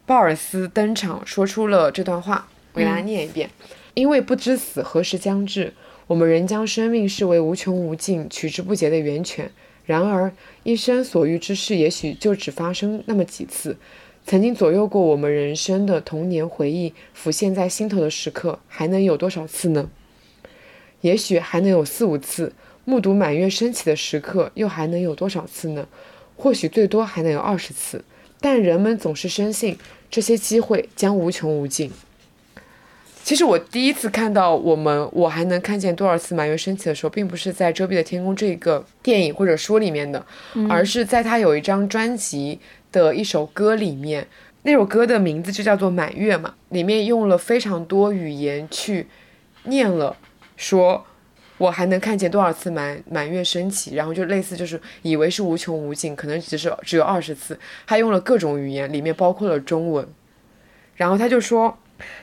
[0.05, 2.47] 鲍尔斯登场，说出了这段话。
[2.73, 3.49] 我给大家念一遍：
[3.95, 5.73] 因为不知死何时将至，
[6.05, 9.49] 我们仍将生命视为无穷无尽、取之不竭的源泉。
[9.85, 10.31] 然而，
[10.63, 13.77] 一生所遇之事，也许就只发生那么几次。
[14.25, 19.89] 曾经左右过我们人生的童年回忆，浮现在心头的时刻，还能有多少次呢？
[21.01, 22.53] 也许还能有四五次。
[22.83, 25.87] 目睹满月升起的时刻，又还能有多少次呢？
[26.35, 28.03] 或许最多还能有二十次。
[28.41, 29.77] 但人们总是深信，
[30.11, 31.89] 这些机会将无穷无尽。
[33.25, 40.23] 其实我第一次看到我们，我还能看见多少次满月升起的时候，并不是在《遮蔽的天空》这个电影或者书里面的，
[40.69, 42.59] 而是在他有一张专辑。
[42.91, 44.25] 的一首歌里面，
[44.61, 49.07] 那首歌的名字就叫做《满月》嘛，里面用了非常多语言去
[49.63, 50.15] 念了，
[50.55, 51.03] 说
[51.57, 60.07] 我还能看见多少次满满月升起，然后就类似就是以为是无穷无尽，可能只是只有二十次，他用了各种语言，里面包括了中文，
[60.95, 61.75] 然后他就说。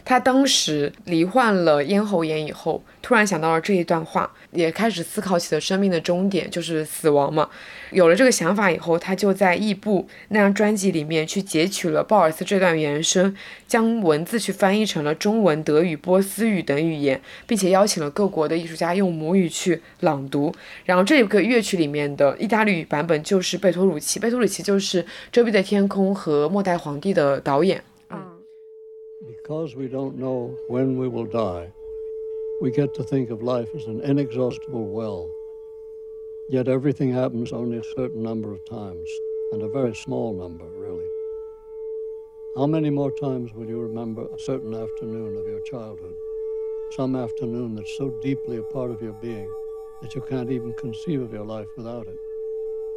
[0.04, 7.48] 他当时罹患了咽喉炎以后，突然想到了这一段话，也开始思考起了生命的终点，就是死亡嘛。
[7.90, 13.35] 有了这个想法以后，他就在异步那张专辑里面去截取了鲍尔斯这段原声，
[13.66, 20.54] 将文字去翻译成了中文、德语、波斯语等语言，并且邀请了各国的艺术家用母语去朗读。
[20.85, 27.82] 然后这个乐曲里面的意大利语版本就是贝托鲁奇，贝托鲁奇就是《遮蔽的天空》和《末代皇帝》的导演。
[29.26, 31.72] Because we don't know when we will die,
[32.61, 35.30] we get to think of life as an inexhaustible well.
[36.48, 39.08] Yet everything happens only a certain number of times,
[39.52, 41.06] and a very small number, really.
[42.56, 46.16] How many more times will you remember a certain afternoon of your childhood?
[46.90, 49.50] Some afternoon that's so deeply a part of your being
[50.02, 52.18] that you can't even conceive of your life without it.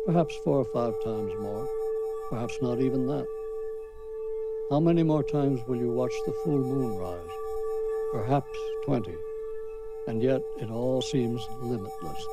[0.08, 1.70] Perhaps four or five times more,
[2.30, 3.28] perhaps not even that.
[4.71, 7.19] How many more times will you watch the full moon rise?
[8.13, 9.17] Perhaps 20.
[10.07, 12.27] And yet it all seems limitless.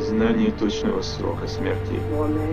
[0.00, 2.00] Знание точного срока смерти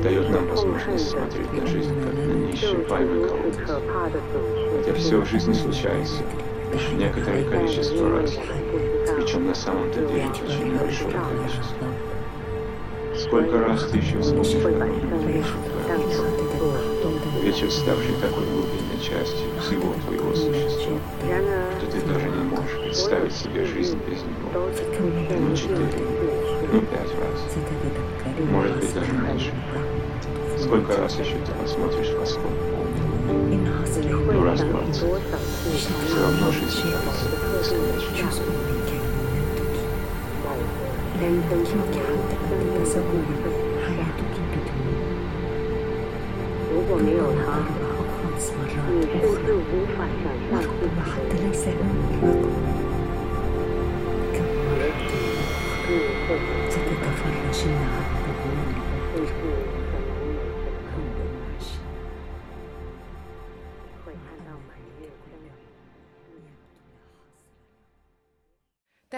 [0.04, 3.69] дает нам возможность смотреть на жизнь как на неисчерпаемый колодец.
[4.78, 6.23] Хотя все в жизни случается
[6.71, 8.32] лишь некоторое количество раз,
[9.15, 11.88] причем на самом-то деле очень большое количество.
[13.31, 14.49] Сколько раз ты еще вспомнишь
[17.40, 20.99] Вечер, ставший такой глубинной частью всего твоего существа,
[21.79, 24.51] что ты даже не можешь представить себе жизнь без него.
[24.51, 26.07] Ну, четыре,
[26.73, 28.51] ну, пять раз.
[28.51, 29.53] Может быть, даже меньше.
[30.59, 32.51] Сколько раз еще ты посмотришь восход
[33.29, 33.61] полный
[34.35, 34.97] Ну, раз двадцать.
[34.97, 37.29] Все равно жизнь кажется
[37.61, 38.80] бесконечной.
[46.72, 47.44] 如果没有他，
[48.88, 50.50] 你甚至无法想象
[56.70, 58.80] 自己的人生。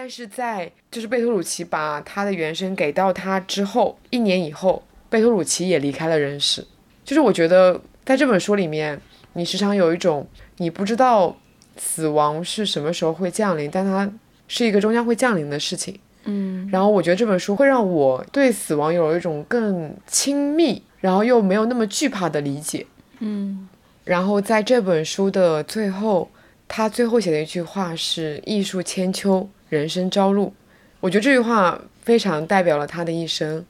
[0.03, 6.67] 但是在就是贝托鲁奇把他的原声给到他之后，一年以后，贝托鲁奇也离开了人世。
[7.05, 8.99] 就是我觉得在这本书里面，
[9.31, 11.33] 你时常有一种你不知道
[11.77, 14.11] 死亡是什么时候会降临，但它
[14.49, 15.97] 是一个终将会降临的事情。
[16.25, 22.85] 嗯，然后我觉得这本书会让我对死亡有一种更亲密，然后又没有那么惧怕的理解。
[23.19, 23.69] 嗯，
[24.03, 26.29] 然后在这本书的最后。
[26.65, 30.53] 他最后写的一句话是“艺术千秋，人生朝露”，
[31.01, 33.65] 我觉得这句话非常代表了他的一生，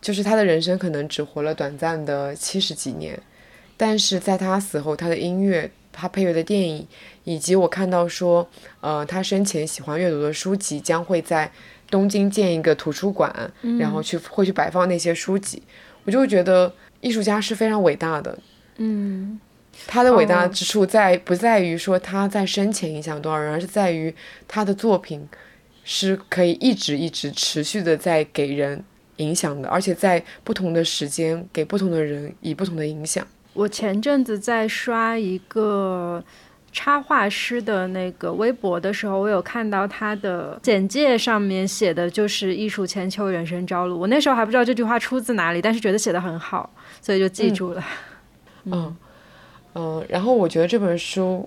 [0.00, 3.20] 就是他的人生可能只活了短暂的七十几年，
[3.76, 6.86] 但是在他死后，他的音乐、他配乐的电影，
[7.24, 8.48] 以及我看到说，
[8.80, 11.50] 呃，他生前喜欢阅读的书籍将会在
[11.90, 15.62] 东京建一个图书馆，然后去会去摆放那些书籍，
[16.04, 18.38] 我就会觉得艺术家是非常伟大的，
[18.78, 19.38] 嗯。
[19.86, 24.14] 他的伟大之处在不在于说他在生前影响多少人，而是在于
[24.48, 25.28] 他的作品
[25.84, 28.82] 是可以一直一直持续的在给人
[29.16, 33.26] 影响的，而且在不同的时间给不同的人以不同的影响。
[33.52, 36.22] 我前阵子在刷一个
[36.72, 43.96] 插画师的那个微博的时候，我有看到他的简介上面写的就是“艺术千秋，人生朝露”。
[44.00, 46.68] 我那时候还不知道这句话出自哪里，但是觉得写的很好，
[47.00, 47.84] 所以就记住了。
[48.64, 48.72] 嗯。
[48.72, 48.96] 嗯，
[50.08, 51.46] 然后我觉得这本书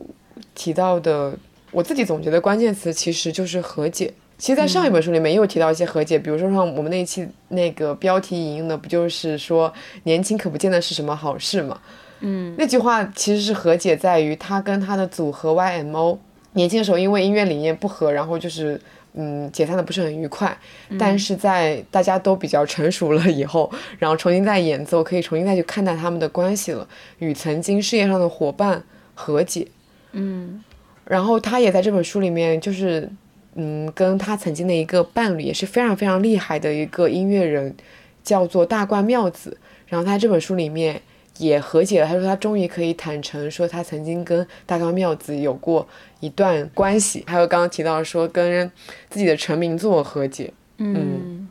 [0.54, 1.34] 提到的，
[1.72, 4.14] 我自己总结的关键词其实就是和解。
[4.38, 11.80] 其实，在上一本书里面也有提到一些和解，比如说像我们那一期那个标题引用的，不就是说年轻可不见得是什么好事嘛？
[12.20, 16.18] 嗯，那句话其实是和解在于他跟他的组合 YMO
[16.54, 18.80] 年轻的时候因为音乐理念不合，然后就是。
[19.20, 20.56] 嗯，解散的不是很愉快，
[21.00, 28.84] 但是在大家都比较成熟了以后， 然后重新再演奏，可以重新再去看待他们的关系了，与曾经事业上的伙伴
[29.16, 29.68] 和解。
[30.12, 30.64] 嗯，
[31.06, 33.10] 然后他也在这本书里面，就是
[33.56, 37.76] 嗯，跟他曾经的一个伴侣也是非常非常厉害的一个音乐人，
[38.24, 39.58] 叫做大冠妙子。
[39.88, 41.02] 然后他这本书里面。
[41.40, 42.08] 也和解了。
[42.08, 45.88] 他说他终于可以坦诚说他曾经跟大高妙子有过
[46.20, 47.24] 一段关系。
[47.28, 48.72] 还有刚刚提到说跟
[49.10, 51.48] 自己的成名作和解，嗯，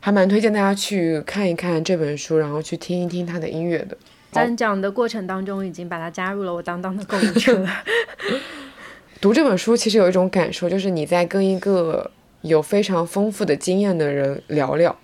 [0.00, 3.96] 还蛮推荐大家去看一看这本书，然后去听一听他的音乐的。
[4.30, 7.66] 在讲的过程当中，已经把它加入了我当当的购物车。
[9.20, 12.10] 读这本书其实有一种感受，就是你在跟一个
[12.42, 14.96] 有非常丰富的经验的人聊聊。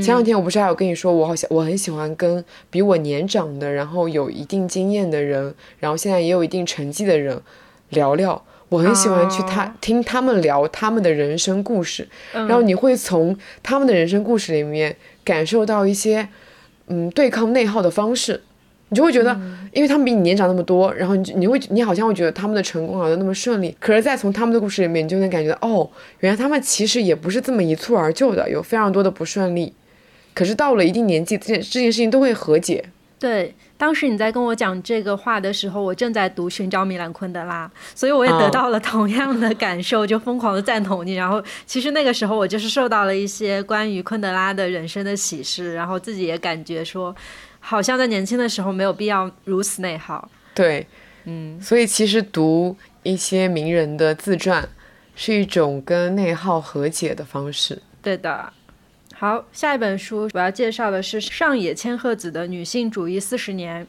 [0.00, 7.40] 前两天我不是还有跟你说，我好像我很喜欢跟比我年长的，然后有一定经验的人，然后现在也有一定成绩的人
[7.90, 8.42] 聊聊。
[8.68, 16.26] 我很喜欢去他听他们聊他们的人生故事，然后你会从他们的人生故事里面感受到一些
[16.86, 18.42] 嗯对抗内耗的方式。
[18.88, 19.34] 你就会觉得，
[19.72, 25.88] 因为他们比你年长那么多，然后你你会你好像会觉得他们的成功好像那么顺利，可是再从他们的故事里面，你就能感觉到，哦，
[26.20, 29.72] 原来他们其实也不是这么一蹴而就的，有非常多的不顺利，
[30.34, 32.84] 可是到了一定年纪，这件这件事情都会和解。
[33.18, 41.14] 对，当时你在跟我讲这个话的时候，我正在读《寻找米兰昆德拉》，所以我也得到了同样的感受，就疯狂的赞同你。
[41.14, 47.14] 然后其实那个时候我就是受到了一些关于昆德拉的人生的启示，然后自己也感觉说。
[47.64, 50.28] 好像在年轻的时候没有必要如此内耗。
[50.52, 50.84] 对，
[51.26, 54.68] 嗯，所以其实读一些名人的自传
[55.14, 57.80] 是一种跟内耗和解的方式。
[58.02, 58.52] 对的。
[59.22, 63.86] 好，下一本书我要介绍的是上野千鹤子的《女性主义四十年》。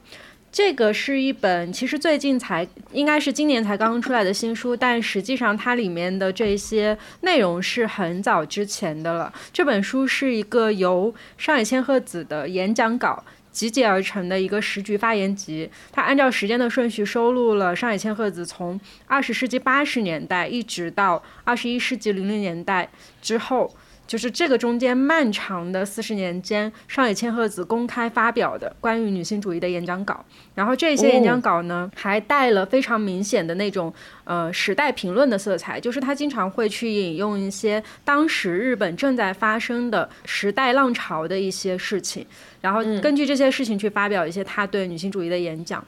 [0.51, 9.33] 这个是一本其实最近才应该是今年才刚刚出来的新书，但实际上它里面的这些内容是很早之前的了。
[9.51, 13.23] 这本书是一个由上野千鹤子的演讲稿。
[13.51, 22.87] 集结而成的一个时局发言集，它按照时间的顺序收录了上野千鹤子从二十世纪八十年代一直到二十一世纪零零年代
[23.19, 23.75] 之后。
[24.13, 30.23] 就是这个中间漫长的四十年间，上野千鹤子公开发表的关于女性主义的演讲稿，
[30.53, 33.91] 然后这些演讲稿呢，还带了非常明显的那种
[34.23, 42.23] 呃时代评论的色彩，就是他经常会去引用一些当时日本正在发生的时代浪潮的一些事情，
[42.61, 45.83] 然后根据这些事情去发表一些他对女性主义的演讲。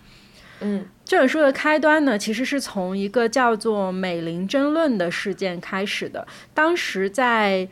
[0.61, 7.67] 嗯，这本书的开端呢，其实是从一个叫做美林争论的事件开始的，当时在。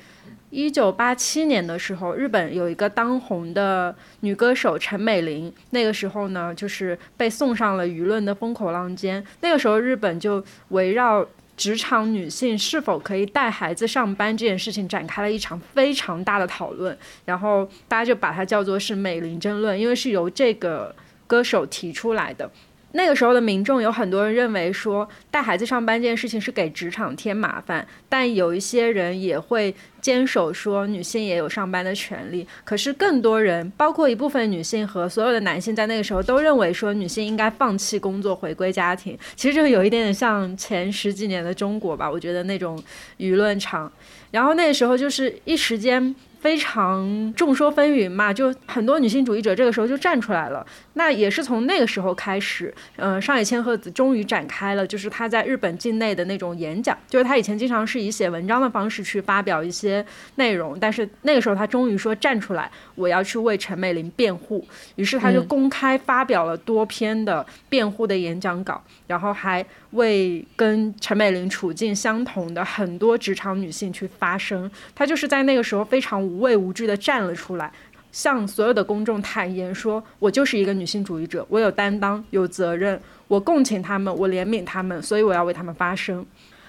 [0.54, 9.26] 一九八七年的时候，日本有一个当红的女歌手陈美玲，那个时候呢，就是被送上了舆论的风口浪尖。
[9.42, 11.26] 那个时候，日本就围绕
[11.58, 22.48] 职场女性是否可以带孩子上班这件事情展开了一场非常大的讨论，然后大家就把它叫做是美玲争论，因为是由这个歌手提出来的。
[22.96, 32.48] 那个时候的民众有很多人认为说带孩子上班这件事情是给职场添麻烦，但有一些人也会坚守说女性也有上班的权利。
[32.64, 39.18] 可是更多人，包括一部分女性和所有的男性，在那个时候都认为说女性应该放弃工作，回归家庭。
[39.36, 42.82] 其实就有一点点像前十几年的中国吧，我觉得那种
[43.18, 43.92] 舆论场。
[44.30, 46.16] 然后那个时候就是一时间。
[46.44, 50.66] 非常众说纷纭嘛，就很多女性主义者这个时候就站出来了。
[50.96, 56.98] 那也是从那个时候开始，嗯，上野千鹤子终于展开了，就是她在日本境内的那种演讲。
[57.08, 64.68] 就是她以前经常是以写文章的方式去发表一些内容，但是那个时候她终于说站出来，我要去为陈美玲辩护。
[64.98, 74.70] 于是她就公开发表了多篇的辩护的演讲稿，然后还为跟陈美玲处境相同的很多职场女性去发声。
[74.94, 77.72] 她就是在那个时候非常无畏无惧地站了出来，
[78.12, 86.26] 向所有的公众坦言说：“我就是一个女性主义者，我有担当，有责任，我共情他们，我怜悯他们，所以我要为他们发声。”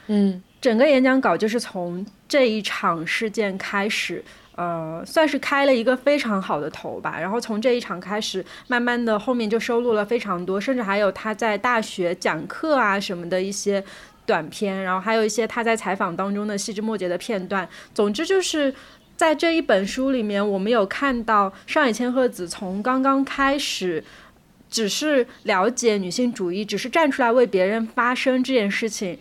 [0.08, 4.22] 嗯，整个演讲稿就是从这一场事件开始，
[4.54, 7.18] 呃，算是开了一个非常好的头吧。
[7.18, 13.82] 然后从这一场开始，慢慢的后面就收录了非常多，甚至还有他在大学讲课啊什么的一些。
[14.26, 17.68] 短片，然后还有一些他在采访当中的细枝末节的片段。
[17.92, 18.74] 总之就是
[19.16, 24.02] 在这一本书里面，我们有看到上野千鹤子从刚刚开始
[24.68, 29.18] 只是了解女性主义，只是站出来为别人发声这件事情，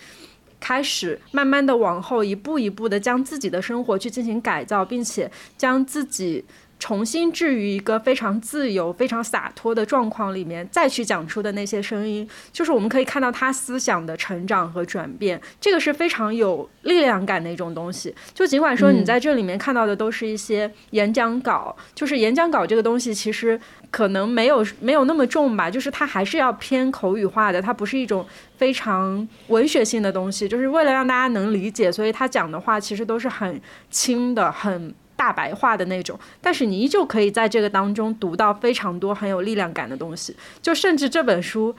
[0.60, 6.44] 开始慢慢的往后一步一步的将自己的生活去进行改造，并且将自己。
[6.84, 15.40] 重新置于一个非常自由、非常洒脱的状况里面，再去讲出的那些声音，就是我们可以看到他思想的成长和转变。
[15.62, 18.14] 这个是非常有力量感的一种东西。
[18.34, 23.58] 就尽管说你在这里面看到的都是一些演讲稿，就是演讲稿这个东西其实
[23.90, 28.26] 可能没有没有那么重吧，就是它还是要偏口语化的，它不是一种
[28.58, 30.50] 非常文学性的东西。
[30.50, 34.94] 就是为了让大家能理解，所以他讲的话其实都是很轻的、很。
[35.24, 40.36] 大白话的那种，但是你依旧可以在这个当中读到非常多很有力量感的东西。
[40.62, 41.74] 就甚至这本书，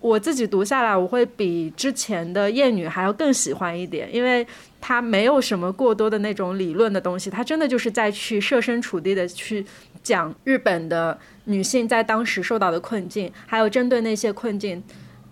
[0.00, 4.44] 我自己读下来，我会比之前的《艳女》还要更喜欢一点，因为
[4.80, 9.64] 它没有什么过多的那种理论的东西，它真的就是在去设身处地的去
[10.02, 14.82] 讲日本的女性在当时受到的困境，还有针对那些困境，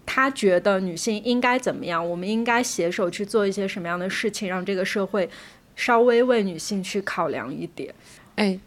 [0.06, 5.28] 他觉得女性应该怎么样，我们应该携手去做一些什么样的事情，让这个社会。
[5.76, 7.94] 稍微为女性去考量一点，
[8.34, 8.58] 哎，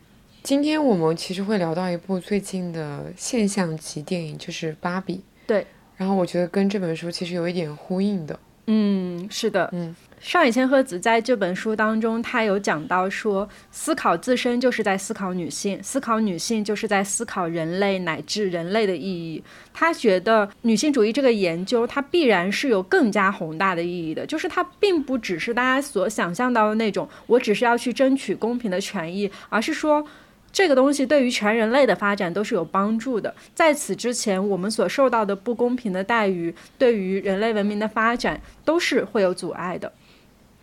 [0.44, 5.16] 今天我们其实会聊到一部最近的现象级电影，就是《芭比》。
[5.46, 5.66] 对，
[5.98, 8.40] 然后我觉得跟这本书其实有一点呼应的。
[8.72, 9.96] 嗯，是的，嗯。
[10.22, 19.42] 上野千鹤子在这本书当中，他有讲到说，思考自身就是在思考女性，思考女性就是在思考人类乃至人类的意义。
[19.74, 30.06] 他觉得女性主义这个研究，它必然是有更加宏大的意义的，就是它并不只是大家所想象到的那种，我只是要去争取公平的权益，而是说。
[30.52, 33.34] 这个东西对于全人类的发展都是有帮助的。
[33.54, 39.92] 在此之前，我们所受到的不公平的待遇，对于人类文明的发展都是会有阻碍的。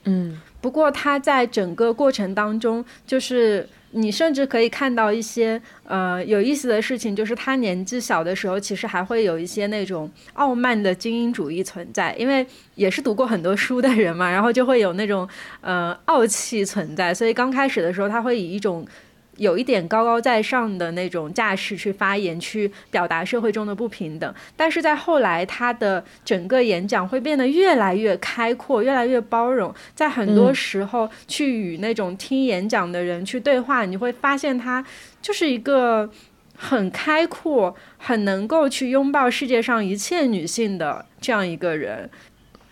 [0.04, 15.28] 嗯，不过他在整个过程当中，就是你甚至可以看到一些呃有意思的事情，就是他年纪小的时候，其实还会有一些那种傲慢的精英主义存在，因为也是读过很多书的人嘛，然后就会有那种
[15.60, 18.86] 呃傲气存在，所以刚开始的时候，他会以一种。
[19.36, 34.84] 有一点高高在上的那种架势去发言，去表达社会中的不平等，但是在后来，他的整个演讲会变得越来越开阔，越来越包容，在很多时候去与那种听演讲的人去对话，你会发现他
[35.20, 36.10] 就是一个
[36.56, 42.08] 很开阔、很能够去拥抱世界上一切女性的这样一个人。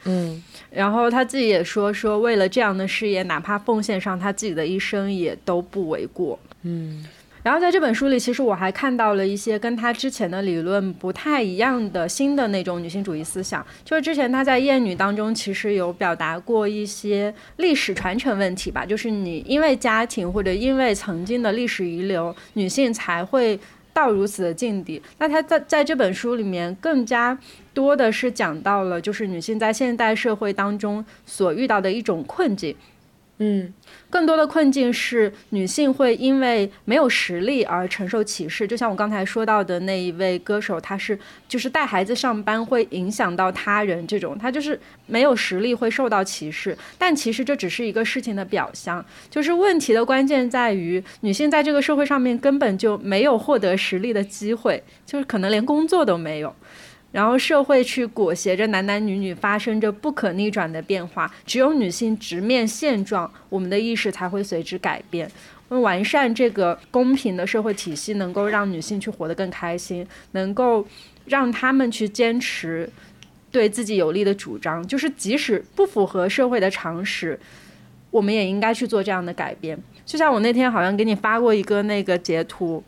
[0.07, 6.39] 嗯，然后他自己也说，说为了这样的事业，哪怕奉献上他自己的一生也都不为过。
[6.65, 7.05] 嗯，
[7.43, 13.65] 然后在这本书里，其实我还看到了一些跟他之前的理论不太一样的新的那种女性主义思想。
[13.85, 23.59] 就是之前他在《艳女》当中，其实有表达过一些历史传承问题吧，就是你因为家庭或者因为曾经的历史遗留，女性才会。
[23.95, 27.39] 到如此的境地，那他在在这本书里面更加
[27.73, 32.75] 多的是讲到了，就是女性在现代社会当中所遇到的一种困境。
[33.39, 33.73] 嗯，
[34.15, 46.79] 更多的困境是女性会因为没有实力而承受歧视，就像我刚才说到的那一位歌手，他是就是带孩子上班会影响到他人这种，他就是没有实力会受到歧视。
[46.97, 56.55] 但其实这只是一个事情的表象，就是问题的关键在于女性在这个社会上面根本就没有获得实力的机会，就是可能连工作都没有。
[57.15, 65.31] 然后社会去裹挟着男男女女发生着不可逆转的变化，只有女性直面现状，我们的意识才会随之改变。
[65.69, 70.85] 完善这个公平的社会体系，能够让女性去活得更开心，能够
[71.27, 72.91] 让他们去坚持
[73.53, 77.39] 对自己有利的主张，就是即使不符合社会的常识，
[78.11, 79.79] 我们也应该去做这样的改变。
[80.05, 82.83] 就像我那天好像给你发过一个那个截图。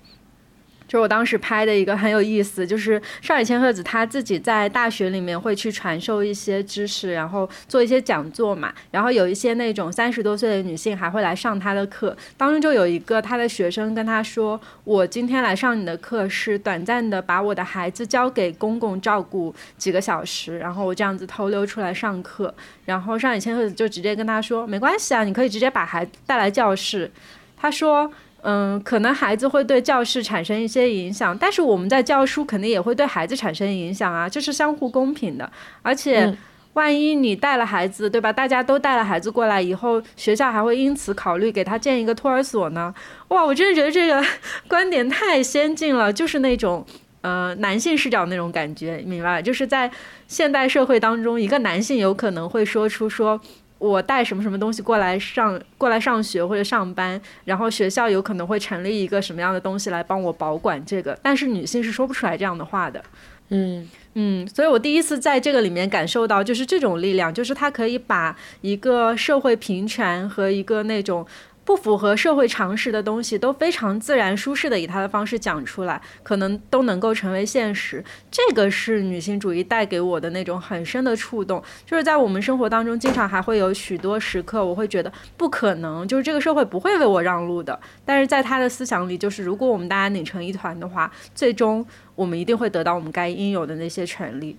[0.88, 22.54] 就是我当时拍的一个很有意思，就是上野千鹤子她自己在大学里面会去传授一些知识，然后做一些讲座嘛，然后有一些那种三十多岁的女性还会来上她的课，当中就有一个她的学生跟她说：“我今天来上你的课是短暂的把我的孩子交给公公照顾几个小时，然后我这样子偷溜出来上课。”
[22.86, 27.10] 然后上野千鹤子就直接跟他说：“没关系啊，你可以直接把孩子带来教室。”
[27.58, 28.12] 他说。
[28.48, 35.50] 嗯，可能孩子会对教室产生一些影响，但是我们在教书肯定也会对孩子产生影响啊，这是相互公平的。
[35.82, 36.32] 而且，
[36.74, 38.32] 万一你带了孩子，对吧？
[38.32, 42.94] 大家都带了孩子过来以后，学校还会因此考虑给他建一个托儿所呢？
[43.28, 44.24] 哇，我真的觉得这个
[44.68, 46.86] 观点太先进了，就是那种
[47.22, 49.42] 呃男性视角那种感觉，明白？
[49.42, 49.90] 就是在
[50.28, 53.40] 现代社会当中，一个男性有可能会说出说。
[53.78, 63.02] 我带什么什么东西过来上过来上学或者上班，然后学校有可能会成立一个什么样的东西来帮我保管这个，但是女性是说不出来这样的话的。
[63.50, 71.26] 嗯嗯，所以我第一次在这个里面感受到，就是这种力量，就是它可以把一个社会平权和一个那种。
[71.66, 78.02] 不符合社会常识的东西都非常自然舒适的以他的方式讲出来，可能都能够成为现实。
[78.30, 81.60] 这个是女性主义带给我的那种很深的触动。
[81.84, 87.78] 就是在我们生活当中，经常还会有许多时刻，我会觉得不可能，就是这个社会不会为我让路的。
[88.04, 94.56] 但是在他的思想里，就是如果我们大家拧成一团的话，最终我们一定会得到我们该应有的那些权利。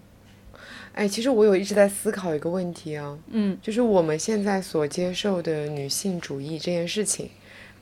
[0.97, 7.29] 哎，其实我有一直在思考一个问题啊，嗯，就是我们现在所接受的女性主义这件事情，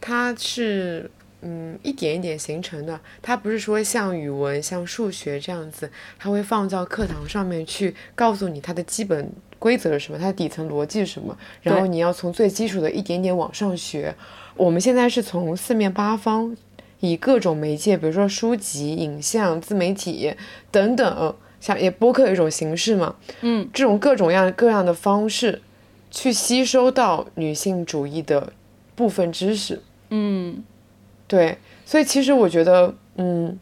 [0.02, 1.10] 它是
[1.42, 5.90] 嗯一点一点形成的，它不是说像语文、像数学这样子，
[6.20, 14.14] 它会放到课堂上面去告诉你它的基本规则是什么，它的底层逻辑是什么，然后你要从最基础的一点点往上学。
[14.58, 16.54] 我们现在是从四面八方，
[17.00, 20.34] 以各种媒介，比如说书籍、影像、自媒体
[20.70, 21.34] 等等。
[21.66, 25.64] 像也播客有一种形式嘛，嗯，这种各种样各样的方式，
[26.12, 28.54] 去吸收到女性主义的
[28.94, 30.64] 部分知识，嗯，
[31.28, 33.58] 对，所以其实我觉得，嗯，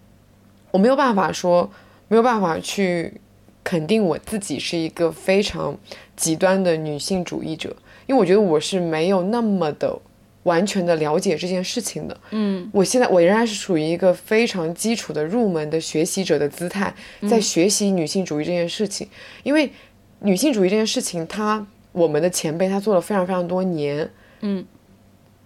[0.71, 1.71] 我没有办法说，
[2.09, 3.21] 没有办法去
[3.63, 5.77] 肯定我自己是一个非常
[6.17, 7.73] 极端的女性主义者，
[8.05, 9.97] 因为我觉得我是没有那么的。
[10.43, 16.93] 完全的了解这件事情的，嗯，我现在我仍然是属于一个非常基础的入门的学习者的姿态，
[17.29, 19.07] 在学习女性主义这件事情，
[19.43, 19.71] 因为
[20.19, 24.09] 女性主义这件事情，它我们的前辈他做了非常非常多年，
[24.41, 24.65] 嗯，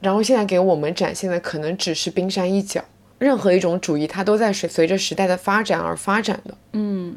[0.02, 2.84] 然后现在给我们展现的可能只是冰山一角，
[3.20, 7.16] 任何一种主义它都在随随着时代的发展而发展的，嗯，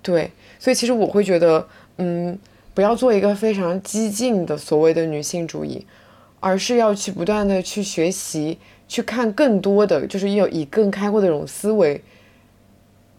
[0.00, 1.68] 对，所以其实我会觉得，
[1.98, 2.38] 嗯，
[2.72, 5.86] 不要做一个非常激进的所谓的女性主义。
[6.40, 12.02] 而是要去不断的去学习，去看更多的，就是要以更开阔的这种思维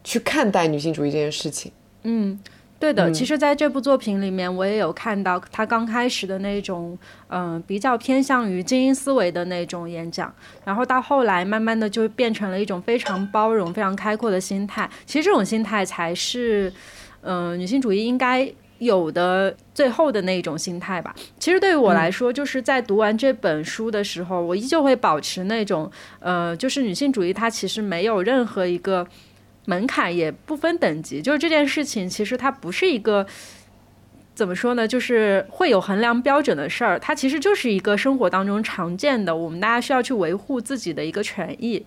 [0.03, 1.71] 去看待女性主义这件事情。
[2.03, 2.39] 嗯，
[2.79, 3.11] 对的。
[3.11, 6.97] 其实，在这部作品里面，我也有看到他刚开始的那种，
[7.29, 10.33] 嗯，比较偏向于精英思维的那种演讲，
[10.65, 14.89] 然后到后来，慢慢的就变成了一种非常包容、非常开阔的心态。
[15.05, 16.73] 其实，这种心态才是，
[17.21, 18.51] 嗯，女性主义应该。
[18.81, 29.07] 有的最后的那一种心态吧，其实对于我来说，就是在读完这本书的时候，我依旧会保持那种，呃，就是女性主义它其实没有任何一个
[29.65, 33.23] 门槛，也不分等级，就是这件事情其实它不是一个
[34.33, 41.85] 怎么说呢，就是会有衡量标准的事儿，它其实就是一个生活当中常见的，我们大家需要去维护自己的一个权益。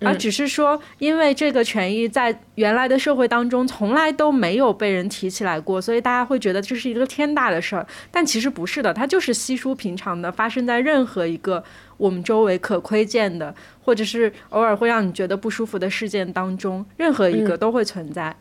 [0.00, 7.86] 而只是说，因为这个权益在原来的社会当中从来都没有被人提起来过，所以大家会觉得这是一个天大的事儿。
[8.10, 11.62] 但其实不是的，它就是稀疏平常的，发生在任何一个
[11.96, 18.34] 我们周围可窥见的，或者是偶尔会让你觉得不舒服的事件当中，任何一个都会存在。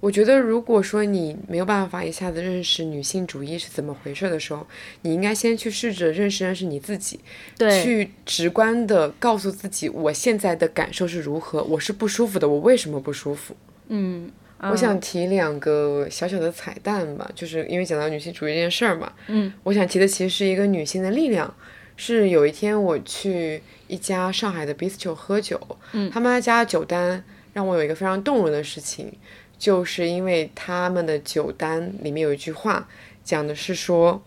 [0.00, 4.64] 我觉得，如果说你没有办法一下子认识女性主义是怎么回事的时候，
[5.02, 7.18] 你应该先去试着认识认识你自己，
[7.56, 13.56] 对，去直观的告诉自己，我现在的感受是如何，我是不舒服的，我为什么不舒服？
[13.88, 14.30] 嗯，
[14.60, 21.52] 我想提两个小小的彩蛋吧，就是因为讲到女性主义这件事儿嘛，嗯，我想提的其实是一个女性的力量，
[21.96, 25.60] 是有一天我去一家上海的 bistro 喝酒，
[25.92, 29.12] 嗯，他们家的酒单让我有一个非常动容的事情。
[29.58, 32.88] 就是因为他们的酒单里面有一句话，
[33.24, 34.22] 讲的是说，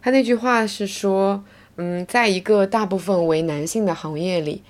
[0.00, 1.42] 他那句话是说，
[1.76, 4.62] 嗯，在一个大部分为男性的行业里，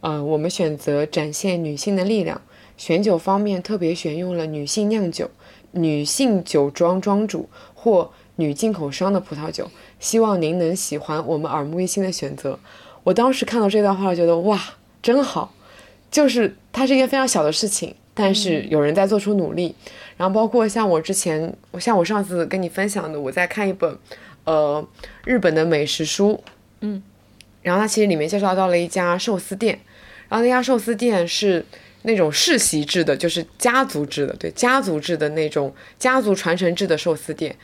[0.00, 2.42] 呃，我们选择展现女性的力量，
[2.76, 5.30] 选酒方面特别选用了女性酿酒、
[5.70, 12.58] 女性酒庄庄主或女进口商的葡萄酒，希望您能喜欢我们耳目一新的选择。
[13.04, 14.60] 我当时看到这段话，觉得哇，
[15.02, 15.54] 真好，
[16.10, 19.74] 就是它是一件非常小的事情，但是有人在做出努力。
[20.18, 23.96] 然后包括像我之前，像我上次跟你分享的，我在看一本，
[24.44, 24.86] 呃，
[25.24, 26.38] 日本的美食书，
[26.80, 27.02] 嗯，
[27.62, 29.80] 然后它其实里面介绍到了一家寿司店，
[30.28, 31.64] 然后那家寿司店是
[32.02, 37.56] 那种世袭制的，就是家族制的，对，家族制的那种家族传承制的寿司店，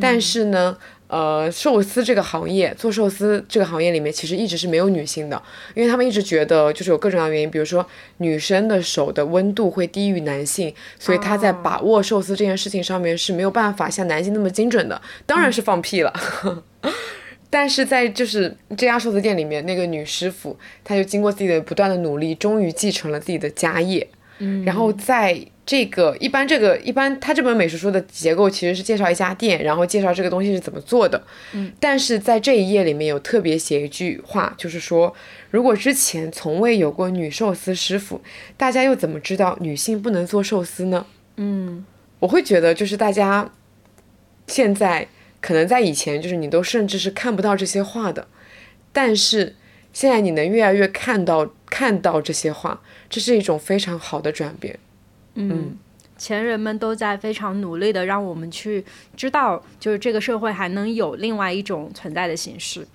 [0.00, 0.76] 但是呢。
[1.12, 5.42] 呃，寿司这个行业，做寿司这个行业里面，其实一直是没有女性的，
[5.74, 7.86] 因为他们一直觉得就是有各种各样的原因，比如说
[8.16, 15.02] 女生的手的温度会低于男性，所以她在把握寿司这件事情上面是没有办法像男性那么精准的。
[15.26, 16.10] 当然是放屁了，
[17.50, 24.08] 但是在就是这家寿司店里面，那个女师傅，她就经过自己的不断的努力，终于继承了自己的家业，
[24.38, 25.46] 嗯，然后在。
[25.64, 31.22] 这个一般，这个一般，他这本美食书的结构其实是介绍一家店，然后介绍这个东西是怎么做的。
[31.52, 35.14] 嗯，但是在这一页里面有特别写一句话，就是说，
[35.52, 38.20] 如果之前从未有过女寿司师傅，
[38.56, 41.06] 大家又怎么知道女性不能做寿司呢？
[41.36, 41.86] 嗯，
[42.18, 43.48] 我会觉得就是大家
[44.48, 45.06] 现在
[45.40, 48.26] 可能在以前就是你都甚至是看不到这些话的，
[48.92, 49.54] 但是
[49.92, 52.80] 现在你能越来越看到看到这些话，
[53.10, 54.78] 这是一种非常好的转变。
[55.34, 55.76] 嗯，
[56.16, 58.84] 前人们都在非常努力的让我们去
[59.16, 62.86] 知道，就是这个社会还能有另外一种存在的形式。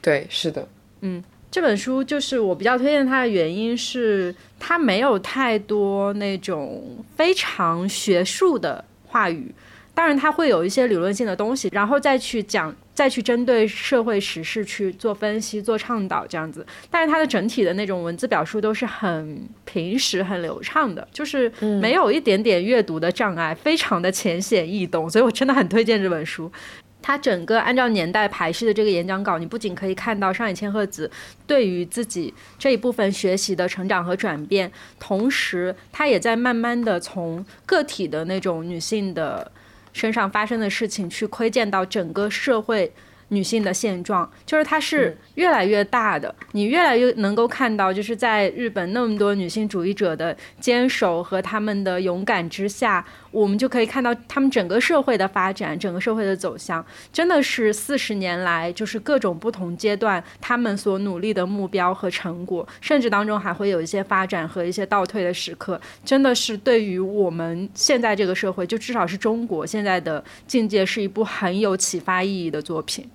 [0.00, 0.68] 对，是的，
[1.02, 9.54] 嗯，这本书就是我比较推荐它的原因是，它没有太多那种非常学术的话语，
[9.94, 12.74] 当然它会有一些理论性的东西，然后再去讲。
[12.94, 26.52] 再去针对社会时事去做分析、做倡导这样子，但是它的整体的那种文字表述都是很平实、很流畅的，就是没有一点点阅读的障碍，非常的浅显易懂，所以我真的很推荐这本书。
[27.00, 31.10] 它整个按照年代排序的这个演讲稿，你不仅可以看到上野千鹤子
[31.46, 34.70] 对于自己这一部分学习的成长和转变，
[35.00, 39.50] 同时他也在慢慢的从个体的那种女性的。
[39.92, 42.92] 身上发生的事情，去窥见到整个社会。
[43.28, 46.34] 女性的现状，就是它是越来越大的。
[46.50, 53.02] 你越来越能够看到，就是在日本那么多女性主义者的坚守和他们的勇敢之下，
[53.32, 65.80] 我们就可以看到他们整个社会的发展，整个社会的走向，真的是四十年来就是各种不同阶段他们所努力的目标和成果，甚至当中还会有一些发展和一些倒退的时刻。
[66.04, 73.08] 真的是对于我们现在这个社会，就至少是中国现在的境界，是一部很有启发意义的作品。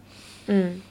[0.47, 0.82] 嗯，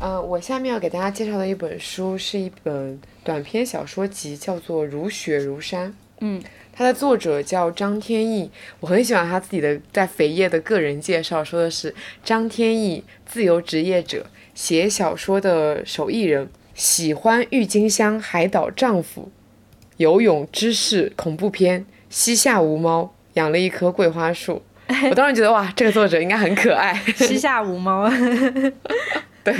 [0.00, 5.88] 呃，我下面要给大家介绍的一本书是一本短篇小说集，叫做《如雪如山》。
[6.22, 6.42] 嗯，
[6.72, 8.50] 它的作者叫张天翼，
[8.80, 11.94] 我很喜欢他自己的在扉页的个人介绍，说的是
[12.24, 19.30] 张天翼，自由职业者，写小说的手艺人，喜欢郁金香、海岛丈夫、
[19.98, 24.62] 游泳、知识、恐怖片，膝下无猫，养了一棵桂花树。
[25.10, 26.92] 我当时觉得哇，这个作者应该很可爱。
[27.14, 28.10] 膝下无猫，
[29.44, 29.54] 对，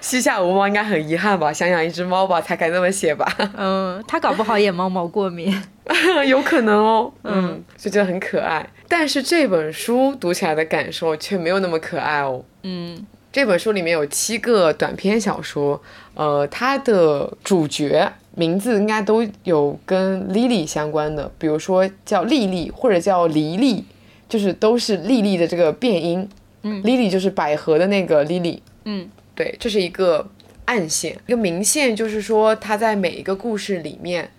[0.00, 1.52] 膝下无猫应该很遗憾吧？
[1.52, 3.26] 想养一只猫吧，才敢这么写吧？
[3.56, 5.52] 嗯，他搞不好也猫毛过敏，
[6.26, 7.12] 有可能哦。
[7.24, 8.66] 嗯，就觉得很可爱。
[8.88, 12.44] 但是这本书读起来的感受却没有那么可爱哦。
[12.62, 15.80] 嗯，这本书里面有七个短篇小说，
[16.14, 23.84] 呃，它的主角名字应该都有跟 Lily 相关的，比如说叫丽丽或者叫黎丽。
[24.26, 26.26] 就是都是莉莉的这个变音，
[26.62, 30.30] 嗯，Lily 就是百合的那个 Lily，嗯，对，这是一个
[30.64, 34.30] 暗线，一个明线，就是说它在每一个故事里面，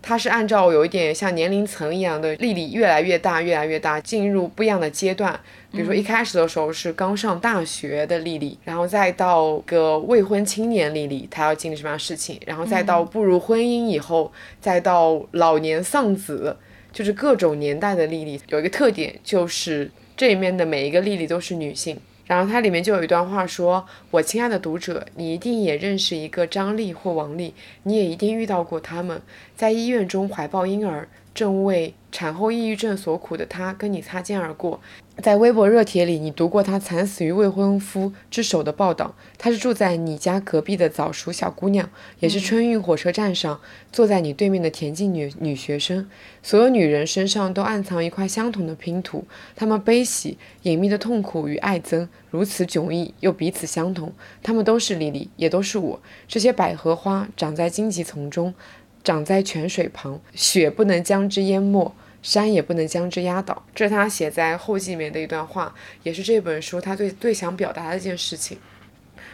[0.00, 5.38] 它是按照有一点像年龄层一样的莉莉越来越大，越来越大，进入不一样的阶段。
[5.70, 16.56] 比如说一开始的时候是刚上大学的莉莉，然后再到个未婚青年莉莉，她要经历什么样的事情，然后再到步入婚姻以后，再到老年丧子。
[16.92, 21.96] 就是各种年代的莉莉有一个特点，就是这里面的每一个莉莉都是女性。
[22.32, 27.52] 然后它里面就有一段话说：“我亲爱的读者，你一定也认识一个张丽或王丽，
[27.82, 29.20] 你也一定遇到过他们，
[29.54, 34.80] 在医院中怀抱婴儿，正为产后抑郁症所苦的她跟你擦肩而过。”
[35.18, 39.14] 在微博热帖里，你读过她惨死于未婚夫之手的报道。
[39.36, 43.60] 她是住在你家隔壁的早熟小姑娘，也是春运火车站上
[43.92, 46.08] 坐在你对面的田径女女学生。
[46.42, 54.14] 所有女人身上都暗藏一块相同的拼图，她们悲喜、隐秘的痛苦与爱憎如此迥异，又彼此相同。
[54.42, 56.00] 她们都是莉莉，也都是我。
[56.26, 58.54] 这些百合花长在荆棘丛中，
[59.02, 61.94] 长在泉水旁，雪不能将之淹没。
[62.22, 63.66] 山也不能将之压倒。
[63.74, 65.74] 这是他写在后记里面的一段话，
[66.04, 68.56] 也是这本书他最最想表达的一件事情。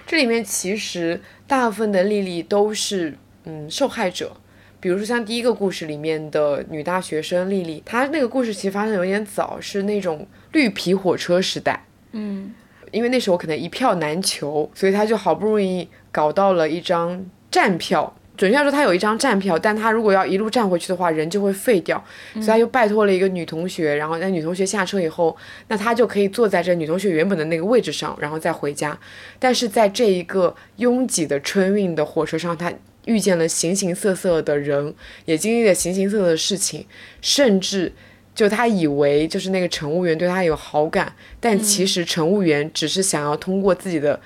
[0.06, 3.14] 这里面其实大部分的莉莉都是
[3.44, 4.34] 嗯受害者，
[4.80, 11.84] 比如说像第一个故事里面的女大学生丽丽，她那个故事其实发生有点早，是那种绿皮火车时代。
[12.12, 12.54] 嗯，
[12.90, 18.16] 因为那时候可能一票难求，所以她就好不容易搞到了一张站票。
[18.38, 22.02] 准确来说，他有一张站票，但他如果要一路站回去的话，人就会废掉，
[22.34, 23.96] 所以他就拜托了一个女同学。
[23.96, 25.36] 然后那女同学下车以后，
[25.66, 28.98] 那他就可以坐在这女同学原本的那个位置上，然后再回家。
[29.38, 32.72] 但是在这一个拥挤的春运的火车上，他
[33.04, 36.86] 遇见了形形色色的人，也经历了形形色色的事情，
[37.20, 37.92] 甚至。
[38.34, 44.20] 就他以为就是那个乘务员对他有好感，但其实乘务员只是想要通过自己的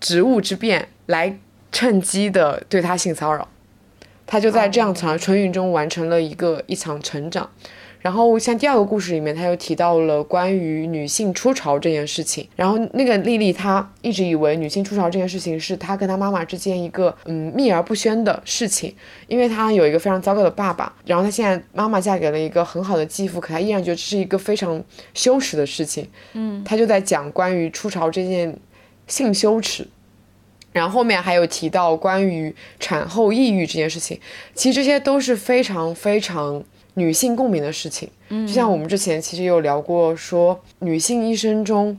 [0.00, 1.38] 职务之便来
[1.76, 3.46] 趁机的对他性骚扰，
[4.26, 7.50] 他就在这样场春运中完成了一个一场成长。
[8.00, 12.48] 然后像第二个故事里面，他又提到了关于女性出潮这件事情。
[12.56, 18.94] 然后那个丽丽她一直以为女性出潮这件事情是她跟她妈妈之间一个嗯秘而不宣的事情，
[19.26, 20.90] 因为她有一个非常糟糕的爸爸。
[21.04, 26.08] 然后她现在妈妈嫁给了一个很好的继父，可她依然觉得这是一个非常羞耻的事情。
[26.32, 28.56] 嗯，她就在讲关于出潮这件
[29.06, 29.86] 性羞耻。
[30.76, 34.20] 然后后面还有提到关于产后抑郁这件事情，
[34.54, 36.62] 其实这些都是非常非常。
[36.98, 41.94] 女性共鸣的事情，就像我们之前其实有聊过，说女性一生中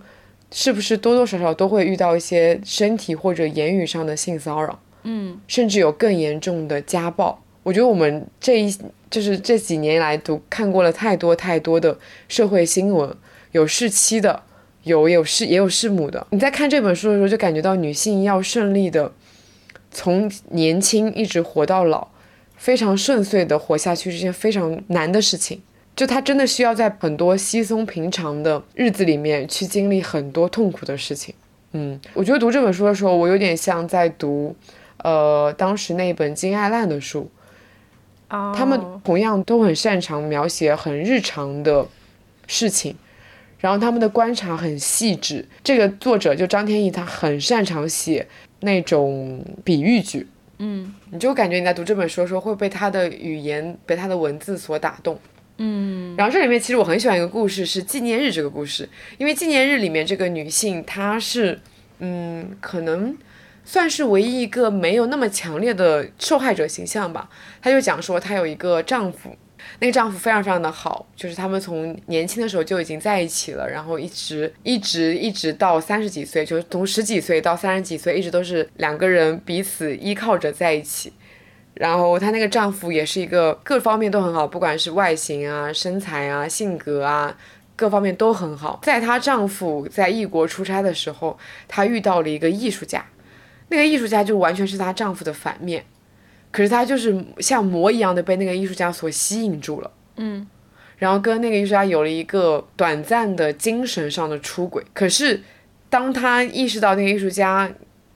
[0.51, 7.39] 是不是多多少少都会遇到一些身体或者言语上的性骚扰，嗯，甚至有更严重的家暴。
[7.61, 8.75] 我觉得我们这一
[9.11, 11.95] 就是这几年来都看过了太多太多的
[12.27, 13.15] 社会新闻，
[13.51, 14.41] 有弑妻的，
[14.87, 16.25] 有有弑也有弑母的。
[16.31, 19.11] 你在看这本书的时候，就感觉到女性要顺利的
[19.91, 22.07] 从年轻一直活到老。
[22.55, 25.61] 非常顺遂的活下去是件非常难的事情，
[25.95, 31.35] 就她真的需要在很多稀松平常的日子里面去经历很多痛苦的事情。
[31.73, 34.55] 嗯，我觉得读这本书的时候，我有点像在读，
[35.03, 37.29] 呃，当时那本金爱烂的书。
[38.29, 41.85] 他们同样都很擅长描写很日常的
[42.47, 42.95] 事情，
[43.59, 45.47] 然后他们的观察很细致。
[45.63, 48.27] 这个作者就张天翼，他很擅长写
[48.61, 50.27] 那种比喻句。
[50.59, 55.19] 嗯，你就感觉你在读这本书的时候会被他的语言、被他的文字所打动。
[55.57, 58.87] 嗯，然后这里面其实我很喜欢一个故事，是纪念日这个故事，
[59.17, 61.59] 因为纪念日里面这个女性她是，
[61.99, 63.15] 嗯，可能
[63.65, 67.29] 算是唯一一个没有那么强烈的受害者形象吧。
[67.61, 69.35] 她就讲说她有一个丈夫。
[69.79, 81.13] 那个丈夫非常非常的好，就是他们从年轻的时候就已经在一起了，然后一直一直一直到三十几岁，就是从十几岁到三十几岁，一直都是两个人彼此依靠着在一起。
[81.73, 87.37] 然后她那个丈夫也是一个各方面都很好，不管是外形啊、身材啊、性格啊，
[87.75, 88.79] 各方面都很好。
[88.81, 91.37] 在她丈夫在异国出差的时候，
[91.67, 93.05] 她遇到了一个艺术家，
[93.69, 95.85] 那个艺术家就完全是她丈夫的反面。
[96.57, 100.47] 可是她就是像魔一样的被那个艺术家所吸引住了，嗯，
[100.97, 104.83] 然后跟那个艺术家有了一个短暂的精神上的出轨。
[104.91, 105.43] 可是，
[105.87, 107.71] 当她意识到那个艺术家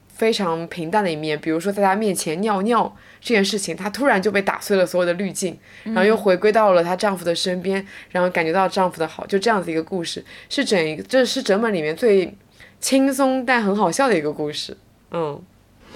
[0.07, 12.35] 非常平淡的一面，比如说在她面前尿尿这件事情，她突然就被打碎了所有的滤镜，然后又回归到了她丈夫的身边，然后感觉到丈夫的好，就这样子一个故事，是整一个这是整本里面最
[12.79, 14.75] 轻松但很好笑的一个故事，
[15.11, 15.39] 嗯。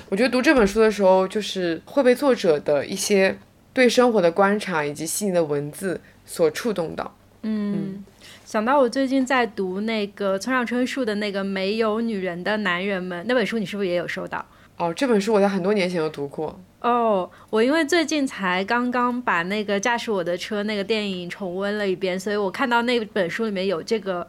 [0.09, 3.37] 我觉得读这本书的时候，就是会被作者的一些
[3.73, 7.15] 对生活的观察以及细腻的文字所触动到。
[7.41, 8.03] 嗯，
[8.45, 14.45] 想到我最近在读那个村上春树的那个《没有女人的男人们》那本书，你是不是也有收到？
[14.77, 16.59] 哦，这本书我在很多年前就读过。
[16.81, 24.27] 哦，我因为最近才刚刚把那个《驾驶我的车》那个电影重温了一遍，所以我看到那本书里面有这个。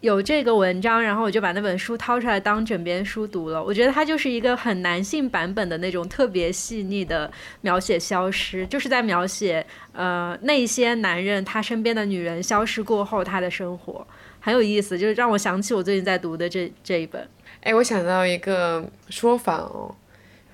[0.00, 3.62] 有这个文章，然后我就把那本书掏出来当枕边书读了。
[3.62, 7.28] 我觉得它就是一个很男性版本的那种特别细腻的
[7.62, 14.06] 描写消失，就是在描写呃那些男人他身边的女人消失过后他的生活，
[14.38, 17.28] 很有意思，就是让我想起我最近在读的这这一本。
[17.62, 19.92] 哎，我想到一个说法哦，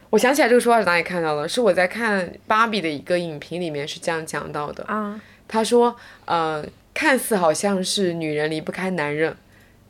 [0.08, 1.46] 我想起来这个说法是哪里看到的？
[1.46, 5.20] 是我在看芭比的一个影评里面是这样讲到的啊。
[5.46, 6.64] 他说呃。
[6.94, 9.36] 看似好像是女人离不开男人，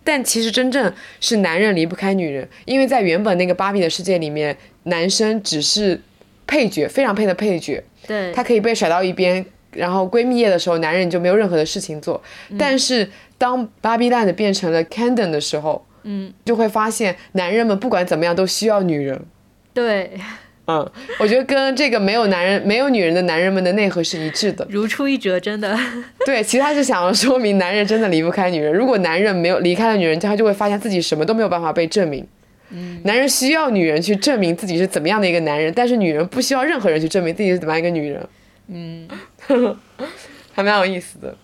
[0.02, 6.00] 但其实真正是男人离不开女人，因为在原本那个芭比的世界里面，男生只是
[6.46, 7.84] 配角，非常配的配角。
[8.06, 12.22] 对，他可以被甩到一边，然后闺蜜夜的时候，男人就没有任何的事情做。
[12.58, 19.22] 但是当芭比 land 变成了 canden 的时候，嗯，就会发现男人们不管怎么样都需要女人。
[19.72, 20.10] 对，
[20.66, 24.66] 嗯，我觉得跟这个没有男人、没有女人的男人们的内核是一致的。
[24.70, 25.78] 如出一辙，真的。
[26.24, 28.72] 对，其实他是想要说明男人真的离不开女人。
[28.72, 32.26] 如果男人没有离开了女人，他就会发现自己什么都没有办法被证明。
[32.70, 38.26] 嗯，男人需要女人去证明自己是怎么样的一个男人，但是女人不需要任何人去证明自己是怎么样一个女人。
[38.68, 39.06] 嗯，
[40.52, 41.36] 还蛮有意思的。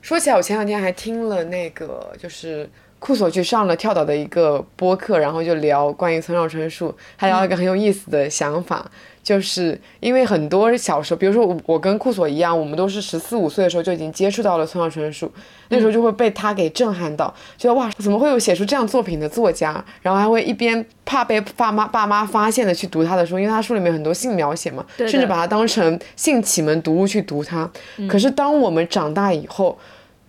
[0.00, 8.84] 说起来，我前两天还听了那个，就是库索去上了跳岛的一个播客，然后就聊关于村上春树，还聊一个很有意思的想法，
[9.22, 15.30] 就是因为很多小时候，比如说我我跟库索一样，我们都是十四五岁的时候就已经接触到了村上春树，
[15.68, 19.84] 那时候就会被他给震撼到，觉得哇，怎么会有写出这样作品的作家？
[20.02, 27.70] 然后还会一边怕被爸妈爸妈发现的去读他的书，因为他书里面很多性描写嘛，甚至把它当成性启蒙读物去读它。
[28.08, 29.78] 可是当我们长大以后，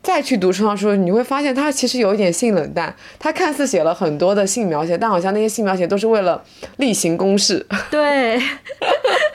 [0.01, 2.95] 再去读村上春树，你会发现他其实有一点性冷淡。
[3.19, 6.43] 他看似写了很多的性描写，但好像那些性描写都是为了
[6.77, 7.65] 例行公事。
[7.91, 8.41] 对，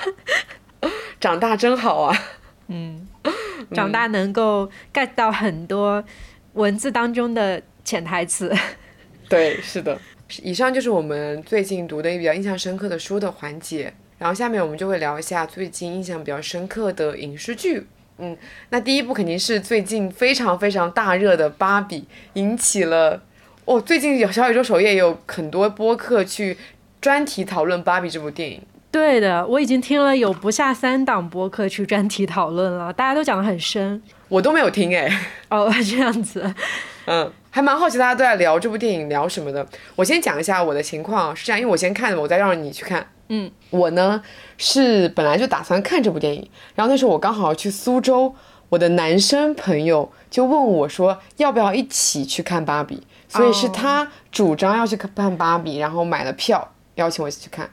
[1.21, 2.17] 长大真好啊！
[2.69, 3.07] 嗯
[3.73, 6.03] 长大能够 get 到很多
[6.55, 8.55] 文字当中的潜台词。
[9.29, 9.99] 对，是的。
[10.43, 13.93] 以上就是我们最近读的一比较印象深刻的书的环节。
[14.19, 17.87] 然后下面我们就会聊一下最近印象比较深刻的影视剧。
[18.19, 18.37] 嗯，
[18.71, 22.01] 那第一部肯定是最近非常非常大热的《芭比》，
[22.35, 23.21] 引起了
[23.65, 26.57] 哦，最近有小宇宙首页有很多播客去
[27.01, 28.62] 专题讨论《芭比》这部电影。
[28.93, 34.01] 对的，我已经听了有不下三档播客去专题讨论了，大家都讲得很深。
[34.29, 35.11] 我都没有听哎，
[35.49, 36.55] 哦， 这样子，
[37.07, 39.67] 嗯，还蛮好奇大家都在聊这部电影聊什么的。
[39.97, 43.05] 我先讲一下我的情况啊，是这样，因为我先看的，我再让你去看。
[43.29, 44.22] 嗯，我呢
[44.59, 48.35] 是本来就打算看这部电影，然后那时候我刚好去苏州，
[48.68, 57.70] 我的男生朋友就问我说要不要一起去看芭比，所以是他主张要去看芭比，然后买了票邀请我一起去看。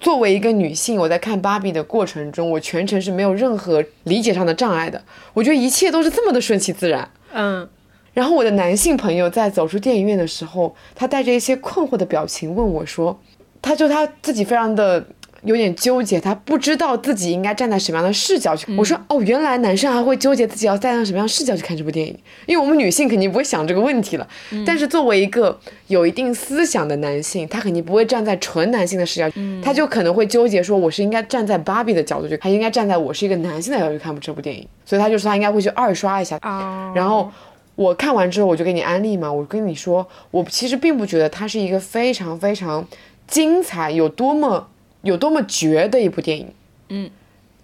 [0.00, 5.02] 作为一个女性，我在看芭比的过程中，我全程是没有任何理解上的障碍的，
[5.32, 7.08] 我觉得一切都是这么的顺其自然。
[7.32, 7.66] 嗯，
[8.12, 13.18] 然后我的男性朋友在走出电影院的时候，他带着一些困惑的表情问我说
[13.64, 15.02] ：“他就他自己非常的
[15.42, 18.74] 有点纠结，他不知道自己应该站在什么样的视角去。
[18.76, 24.28] 我说：“哦，原来男生还会纠结自己要站在什么样的视角去看这部电影，因为我们女性肯定不会想这个问题了。
[24.66, 29.30] 但是作为一个有一定思想的男性，他肯定不会站在纯男性的视角，
[29.62, 34.66] 他就可能会纠结说，我是应该站在芭比的角度去，还应该站在我是一个男性的角度去看这部电影。
[34.84, 36.38] 所以他就说他应该会去二刷一下。
[36.42, 37.30] 哦，然后
[37.74, 39.30] 我看完之后，我就给你安利嘛。
[39.30, 42.86] 我跟你说，我其实并不觉得它是一个非常非常
[43.26, 44.68] 精彩、有多么
[45.02, 46.48] 有多么绝的一部电影。
[46.88, 47.10] 嗯，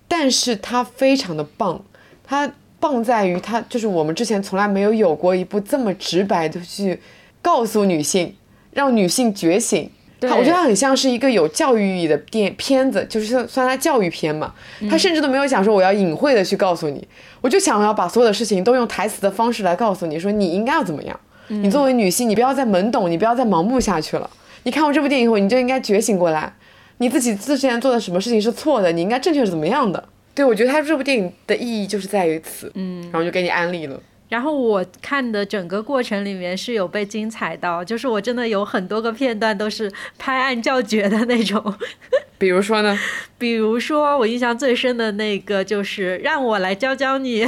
[0.09, 1.83] 但是它非常的棒，
[2.25, 7.01] 它棒在于它就是我们之前从来没有有过一部这么直白的去
[7.43, 8.35] 告诉女性，
[8.73, 9.91] 让女性觉醒。
[10.19, 14.53] 对它我觉得它很像是一个有教育意义的电片子，就是算算它教育片嘛。
[14.91, 17.07] 它甚至都没有讲说我要隐晦的去告诉你，
[17.41, 21.19] 我就想要把所有的事情都用台词的方式来告诉你说你应该要怎么样。
[21.49, 24.31] 你作为女性，你不要再懵懂，你不要再盲目下去了。
[24.63, 26.53] 你看过这部电影以后，你就应该觉醒过来，
[26.99, 30.09] 你自己之前做的什么事情是错的，你应该正确是怎么样的。
[30.35, 32.71] 对，我觉得他这部电影的意义就是在于此。
[32.75, 34.01] 嗯，然后就给你安利了。
[34.29, 41.75] 然后我看的整个过程里面是有被精彩到，就是我真的有很多个片段都是拍案叫绝的那种。
[42.39, 42.97] 比如说呢？
[43.39, 47.45] 比如说我印象最深的那个就是让我来教教你。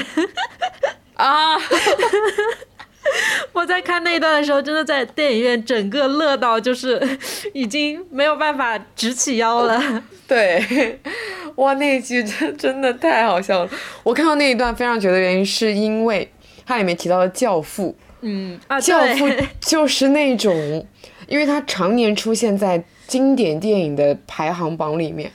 [1.14, 1.56] 啊，
[3.52, 7.00] 我在看那一段的时候，真的在电影院整个乐到就是
[7.52, 10.02] 已经没有办法直起腰了。
[10.26, 10.98] 对，
[11.56, 13.70] 哇，那一句真 真的太好笑了。
[14.02, 16.30] 我看到那一段非常绝的原因是因为
[16.64, 19.28] 它里面提到了教父，嗯啊，教父
[19.60, 20.86] 就是那种，
[21.26, 25.30] 因为他常年出现在经典电影的排行榜里面。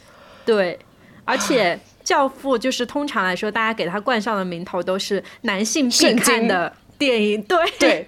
[0.46, 0.80] 对，
[1.26, 1.80] 而且。
[2.08, 8.08] 教父就是通常来说，大家给他冠上的名头都是男性必看的电影，对对，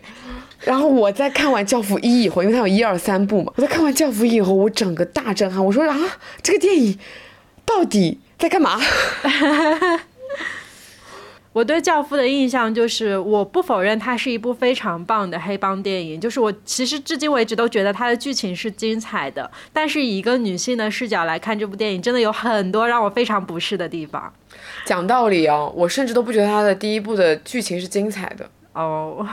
[0.62, 5.64] 然后我在看完《教父一》以后，因为它有一二三部嘛，我在看完《教父一》以后，我整个大震撼。
[5.64, 5.98] 我说啊，
[6.42, 6.98] 这个电影
[7.66, 8.80] 到底在干嘛？
[11.52, 24.32] 我对《教父》的印象就是，我不否认它是一部非常棒的黑帮电影，就是我其实至今为止都觉得它的剧情是精彩的，但是以一个女性的视角来看这部电影，真的有很多让我非常不适的地方。
[24.86, 28.48] 讲道理哦，我甚至都不觉得它的第一部的剧情是精彩的，
[28.84, 29.28] 哦，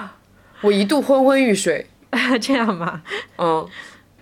[0.61, 1.87] 我一度昏昏欲睡。
[2.41, 3.03] 这样吗？
[3.37, 3.69] 嗯，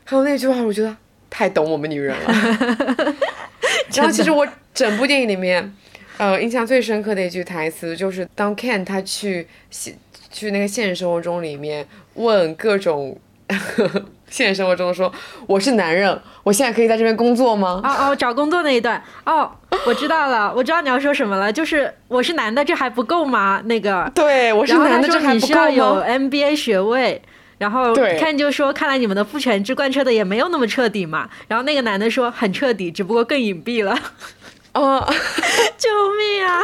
[0.04, 0.96] 还有那句话，我觉得
[1.30, 3.14] 太懂我们女人了。
[3.94, 5.72] 然后其实我整部电影里面，
[6.18, 9.96] 呃，印象最深刻的一句台词就是当 Ken 他去现
[10.32, 13.16] 去那个现实生活中里面问各种
[14.34, 15.12] 现实生活中说
[15.46, 17.80] 我是男人，我现在可以在这边工作吗？
[17.84, 19.48] 哦哦，找工作那一段哦，
[19.86, 23.62] 我知道了，我知道你要说什么了，就是我是男的，这还不够吗？
[23.66, 27.22] 那个，对我是男的，这还不够需要有？MBA 学位。
[27.58, 31.30] 然后看就说，看来你们的父权制贯彻的也没有那么彻底嘛。
[31.46, 33.96] 然后那个男的说很彻底，只不过更隐蔽了。
[34.72, 35.08] 哦，
[35.78, 36.60] 救命啊！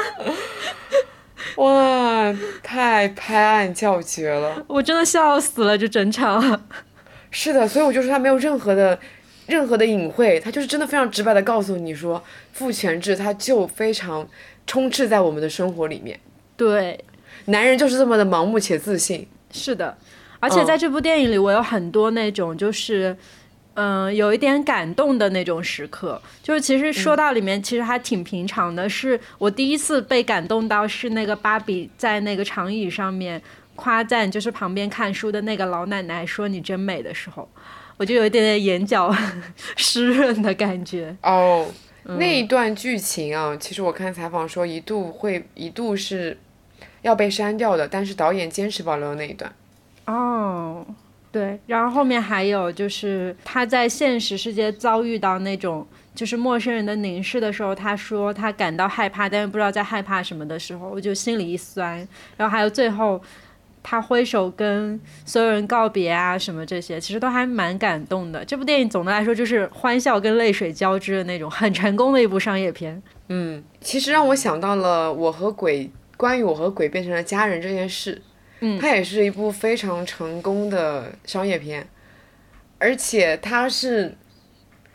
[1.54, 4.64] 哇，太拍案叫绝了。
[4.66, 6.62] 我真的笑死了，这整场。
[7.30, 8.98] 是的，所以我就说他没有任何的
[9.46, 12.22] 任何的隐晦，他就是真的非常直白的告诉你说，
[12.52, 14.28] 父权制它就非常
[14.66, 16.18] 充斥在我们的生活里面，
[16.56, 16.98] 对，
[17.46, 19.26] 男人就是这么的盲目且自信。
[19.50, 19.96] 是的，
[20.38, 23.16] 而且嗯在这部电影里，我有很多那种就是。
[23.74, 28.86] 嗯，有一点感动的那种时刻，就是其实说到里面，其实还挺平常的。
[28.86, 33.40] 是我第一次被感动到，是那个芭比在那个长椅上面
[33.80, 37.48] 夸赞，就是旁边看书的那个老奶奶说“你真美”的时候，
[37.96, 39.10] 我就有一点点眼角
[39.76, 41.16] 湿润的感觉。
[41.22, 41.66] 哦，
[42.04, 46.36] 嗯那一段剧情啊，其实我看采访说一度会一度是
[47.02, 49.50] 要被删掉的，但是导演坚持保留了那一段。
[50.06, 50.86] 哦，
[51.32, 61.96] 对，然后后面还有就是他在现实世界遭遇到那种就是陌生人的凝视的时候，他说他感到害怕，但是不知道在害怕什么的时候，我就心里一酸。
[62.36, 63.22] 然后还有最后
[63.82, 68.44] 他挥手跟所有人告别啊，什么这些，其实都还蛮感动的。
[68.44, 73.02] 这部电影总的来说就是欢笑跟泪水交织的那种，很成功的一部商业片。
[73.28, 78.20] 嗯，其实让我想到了我和鬼，关于我和鬼变成了家人这件事。
[78.62, 81.88] 嗯它也是一部非常成功的商业片，
[82.78, 84.14] 而且它是，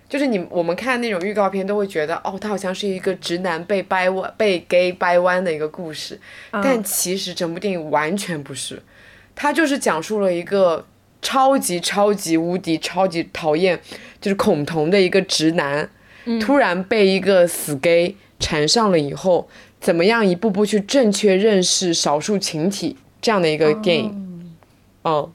[0.07, 6.19] 就是你我们看那种预告片都会觉得，哦，它好像是一个直男被掰弯、被 gay 掰弯的一个故事，
[6.51, 8.81] 但其实整部电影完全不是，
[9.33, 10.85] 它就是讲述了一个
[11.21, 13.79] 超级超级无敌超级讨厌
[14.21, 15.89] 就是恐同的一个直男，
[16.39, 19.49] 突然被一个死 gay 缠上了以后，
[19.79, 24.11] 怎么样一步步去正确认识少数群体这样的一个电影，
[25.03, 25.31] 嗯。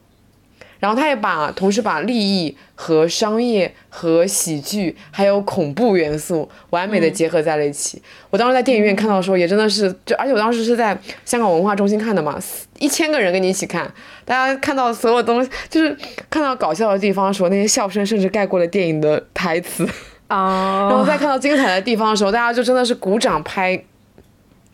[0.81, 8.01] 然后他也把同时把利益和商业和喜剧还有恐怖元素完美的结合在了一起。
[8.29, 12.37] 我当时在电影院看到的时候，也真的是，就而且我当时是在香港文化中心看的嘛，
[12.79, 13.89] 一千个人跟你一起看，
[14.25, 15.95] 大家看到所有东西，就是
[16.29, 19.87] 看到搞笑的地方的时候，那些笑声甚至盖过了电影的台词。
[20.29, 23.79] 哦， 然后再看到精彩的地方的时候，大家就真的是鼓掌拍，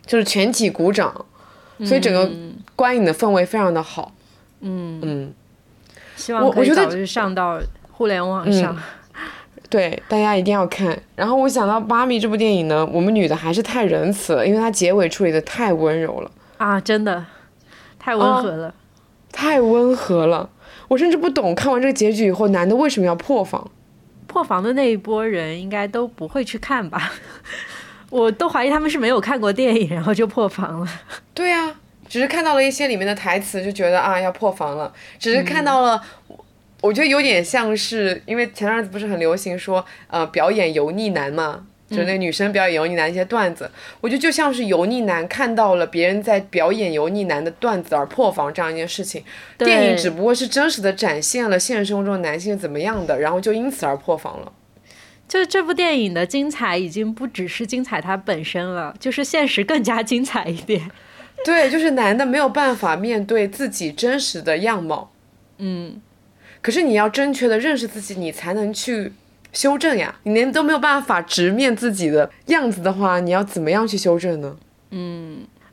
[0.06, 1.26] 就是全体鼓掌，
[1.84, 2.30] 所以整个
[2.74, 4.14] 观影的氛围非常的好。
[4.60, 5.32] 嗯嗯，
[6.28, 7.58] 希望可以我我觉得早日上到
[7.90, 8.76] 互联网上。
[9.70, 10.98] 对，大家一定要看。
[11.16, 17.24] 然后我想到《芭比》这部电影呢，我们女的还是太仁慈了，因为它结尾处理的太温柔了，啊，真的
[17.98, 18.74] 太温和了。
[19.32, 20.50] 太温和了。
[20.88, 23.70] 我甚至不懂，看完这个结局以后，男的为什么要破防？
[24.26, 27.10] 破防的那一波人应该都不会去看吧？
[28.10, 30.86] 我都怀疑他们是没有看过电影，然后就破防了。
[31.32, 31.74] 对呀、
[32.08, 34.92] 只是看到了一些里面的台词，就觉得啊要破防了。
[35.18, 36.02] 只是看到了，
[36.80, 49.22] 我觉得有点像是，因为前段子不是很流行说，呃，表演油腻男嘛，就是那个女生表演油腻男一些段子，我觉得就像是油腻男看到了别人在表演油腻男的段子而破防这样一件事情。
[49.58, 54.52] 电影只不过是真实的展现了现实生活中的男性是怎么样的，然后就因此而破防了。
[55.26, 60.90] 就是这部电影的精彩已经不只是精彩它本身了，就是现实更加精彩一点。
[61.44, 65.10] 对，就是男的没有办法面对自己真实的样貌。
[65.58, 66.00] 嗯，
[66.60, 69.12] 可是你要正确的认识自己，你才能去
[69.52, 70.14] 修正呀。
[70.24, 74.56] 你连都没有办法直面自己的样子的话，你要怎么样去修正呢？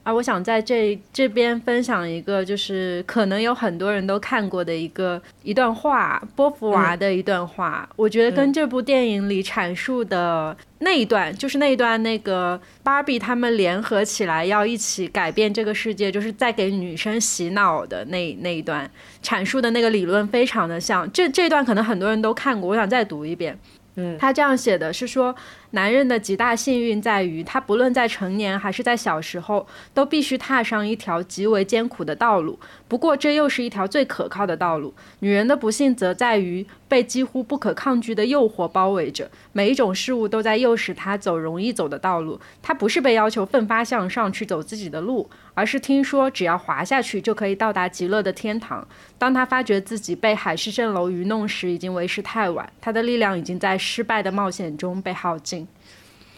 [0.06, 7.90] 啊，我想在这这边分享一个，就是可能有很多人都看过的一个一段话，波伏娃的一段话。
[7.96, 18.88] 我觉得跟这部电影里阐述的那一段，就是那一段那个芭比他们联合起来要一起改变这个世界，就是在给女生洗脑的那那一段
[19.24, 21.12] 阐述的那个理论非常的像。
[21.12, 23.58] 这这段可能很多人都看过，我想再读一遍。
[23.96, 25.34] 嗯，他这样写的是说，
[25.72, 32.60] 男人的极大幸运在于，他不论在成年还是在小时候，都必须踏上一条极为艰苦的道路。
[32.88, 34.94] 不过，这又是一条最可靠的道路。
[35.20, 42.40] 女人的不幸则在于被几乎不可抗拒的诱惑包围着，每一种事物都在诱使她走容易走的道路。
[42.62, 48.88] 她不是被要求奋发向上去走自己的路，而是听说只要滑下去就可以到达极乐的天堂。
[49.18, 55.68] 当他发觉自己被海市蜃楼愚弄时，已经为时太晚，他的力量已经在失败的冒险中被耗尽。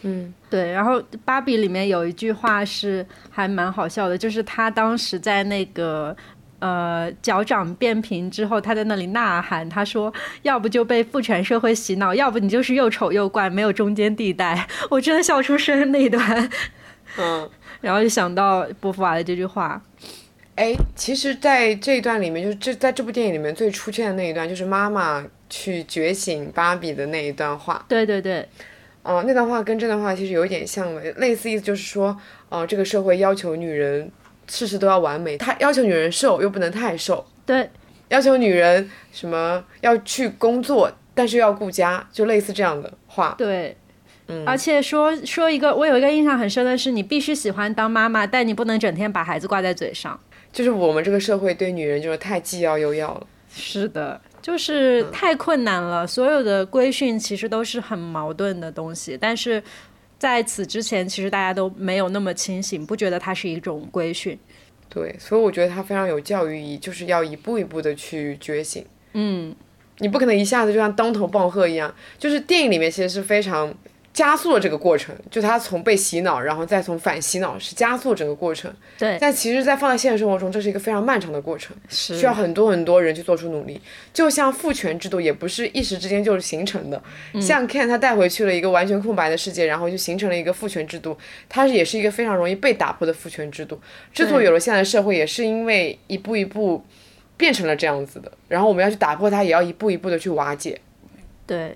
[0.02, 6.16] 嗯，对，然后芭比里面有一句话是还蛮好笑的，就是他当时在那个
[6.60, 14.68] 呃脚掌变平之后，他在那里呐喊，他说：“要不就被父权社会洗脑，要不你就是又丑又怪，没有中间地带。
[14.88, 16.48] ”我真的笑出声那一段，
[17.18, 17.50] 嗯，
[17.80, 19.80] 然后就想到波伏娃的这句话。
[20.56, 27.84] 哎，其实，在这一段里面，就是这在这部电影里面最出现的那一段，就是妈妈去觉醒芭比的那一段话。
[27.88, 28.44] 对对对，
[29.04, 32.18] 哦、那段话跟这段话其实有一点像的，类似意思就是说，
[32.48, 34.10] 呃，这个社会要求女人
[34.48, 37.70] 事事都要完美，她要求女人瘦又不能太瘦，对
[38.08, 43.36] 要求女人什么要去工作，但是又要顾家，就类似这样的话。
[43.38, 43.76] 对。
[44.44, 50.18] 而且说说一个，我有一个印象很深的是，你必须喜欢当妈妈，但你不能整天把孩子挂在嘴上。
[50.52, 53.26] 就是我们这个社会对女人就是太既要又要了。
[53.50, 56.06] 是的，就是太困难了。
[56.06, 59.62] 所有的规训其实都是很矛盾的东西，但是
[60.18, 64.38] 在此之前，其实大家都没有那么清醒，不觉得它是一种规训。
[64.90, 68.84] 对，所以我觉得它非常有教育意义，就是要一步一步的去觉醒。
[69.12, 69.54] 嗯，
[69.98, 73.74] 你不可能一下子就像当头棒喝一样，就是电影里面其实是非常
[74.12, 78.72] 加速了这个过程，就他从被洗脑，然后再从反洗脑，是加速整个过程。
[78.98, 83.80] 对，但其实，在放在现实生活中，这是一个非常漫长的过程，是需要很多很多人去做出努力。
[84.12, 87.00] 就像父权制度，也不是一时之间就是形成的。
[87.40, 91.16] 像 Ken 他带回去了一个完全空白的世界，然后就形成了一个父权制度，
[91.48, 93.80] 它也是一个非常容易被打破的父权制度。
[94.12, 96.84] 之所以有了现在的社会，也是因为一步一步
[97.36, 98.32] 变成了这样子的。
[98.48, 100.80] 然后我们要去打破它，也要一步一步的去瓦解。
[101.46, 101.74] 对，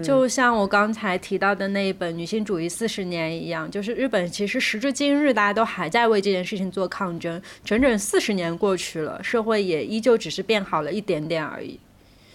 [0.00, 11.78] 就像我刚才提到的那一本《女性主义四十年》一样，就是日本其实时至今日，大家都还在为这件事情做抗争，整整四十年过去了，社会也依旧只是变好了一点点而已。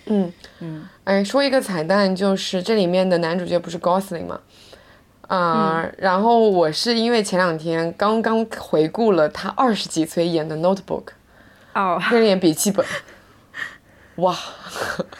[0.06, 4.40] 嗯嗯，哎，说一个彩蛋，就是这里面的男主角不是 Gosling 吗？
[5.28, 11.04] 啊、然后我是因为前两天刚刚回顾了他二十几岁演的《Notebook》，
[11.74, 12.86] 哦，那演笔记本，
[14.24, 14.34] 哇！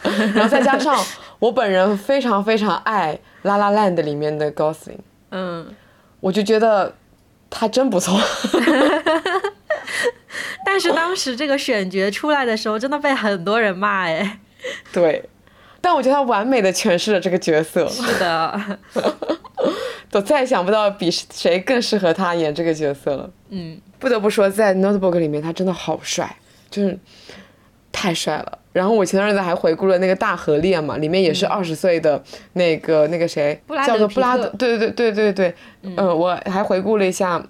[0.02, 0.96] 然后再加上
[1.38, 4.98] 我本人非常非常爱《La La Land》里面的 Gosling，
[5.30, 5.74] 嗯，
[6.20, 6.94] 我就觉得
[7.48, 8.20] 他真不错。
[10.64, 14.40] 但是当时这个选角出来的时候，真的被很多人骂哎。
[14.92, 15.24] 对，
[15.80, 18.78] 但我觉得他完美的诠释了这个角色，是的，
[20.10, 23.30] 都再也想不到比谁更适合他演这个角色了。
[23.50, 26.36] 嗯，不得不说，在《Notebook》里面他真的好帅，
[26.70, 26.98] 就是
[27.92, 28.58] 太帅了。
[28.72, 32.22] 然后我前段日子还回顾了那个大河恋嘛，里面也是二十岁的
[32.52, 37.44] 那个、那个谁布拉德叫做布拉，德对对对对对对，嗯、我还回顾了一下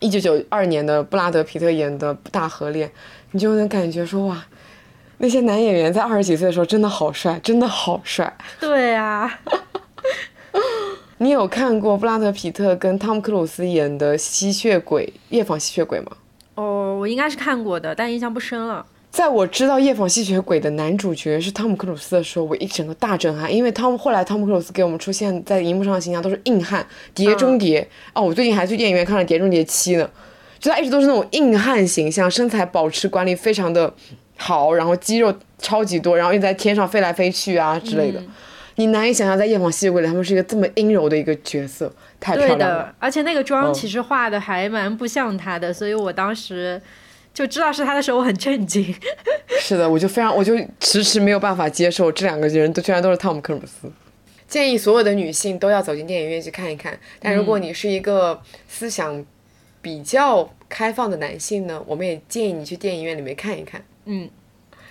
[0.00, 2.90] 一九九二年的布拉德皮特演的大河恋，
[3.30, 4.44] 你就能感觉说哇，
[5.18, 8.36] 那些男演员在二十几岁的时候真的好帅，真的好帅。
[8.58, 9.40] 对啊，
[11.18, 16.12] 你有看过布拉德皮特跟汤姆克鲁斯演的吸血鬼夜访吸血鬼吗？
[16.56, 18.84] 哦，我应该是看过的，但印象不深了。
[19.10, 30.08] 在我知道夜访吸血鬼的男主角是汤姆克鲁斯的时候，我一整个大震撼，因为汤姆后来汤姆克鲁斯给我们出现在荧幕上的形象都是硬汉，碟中谍、哦，我最近还去电影院看了《碟中谍七》呢，
[30.60, 33.92] 就他一直都是那种硬汉形象，身材保持管理非常的
[34.36, 38.22] 好，然后肌肉超级多，然后又在天上飞来飞去啊之类的。
[38.76, 46.80] 你难以想象，在夜访吸血鬼里，他们是一个这么阴柔的一个角色，太漂对亮了的。，而且那个妆嗯其实画的还蛮不像他的，所以我当时
[47.32, 48.94] 就知道是他的时候，我很震惊。
[49.60, 53.90] 是的，我就非常，我就迟迟没有办法接受这两个人都居然都是汤姆克鲁斯。
[54.48, 56.98] 建议所有的女性都要走进电影院去看一看。
[57.20, 59.24] 但如果你是一个思想
[59.80, 64.28] 比较开放的男性呢，我们也建议你去电影院里面看一看，嗯，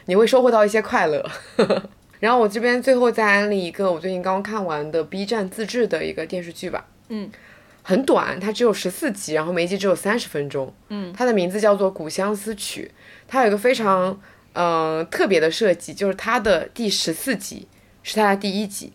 [0.06, 1.30] 你会收获到一些快乐。
[2.22, 7.30] 然后我这边最后再安利一个我最近刚看完的 B 站自制的一个电视剧吧，嗯，
[7.90, 12.92] 很短，它只有十四集，然后每一集只有三十分钟，嗯，它的名字叫做《古相思曲》，
[13.28, 14.22] 它有一个非常
[14.54, 17.68] 呃特别的设计，就是它的第十四集
[18.04, 18.94] 是它的第一集，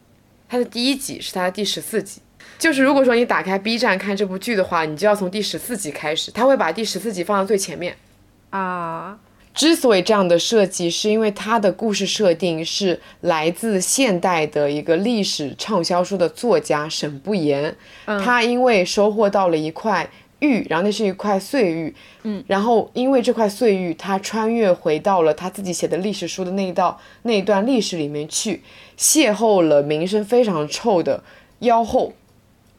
[0.48, 2.20] 它的第一集是它的第十四集。
[2.56, 7.96] 就是如果说你打开 B 站看这部剧的话，你就要从第十四集开始，它会把第十四集放到最前面。
[8.50, 9.18] 啊，
[9.54, 20.10] 之所以这样的设计，是因为它的故事设定是来自现代的一个历史畅销书的作家沈不言，他因为收获到了一块
[20.40, 21.94] 玉，然后那是一块碎玉，
[22.24, 28.60] 嗯，然后因为这块碎玉，他穿越回到了他自己写的历史书的那一道那一段历史里面去，
[28.98, 31.22] 邂逅了名声非常臭的
[31.60, 32.12] 妖后，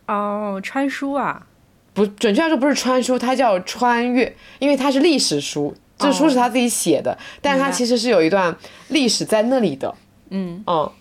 [0.08, 1.48] 哦，穿书啊，
[1.94, 8.56] 不准确来说不是穿书，它叫穿越，因为它是历史书，这书是他自己写的，但是他其实是有一段
[8.90, 9.96] 历史在那里的，
[10.30, 10.64] 嗯。
[10.68, 10.92] 嗯，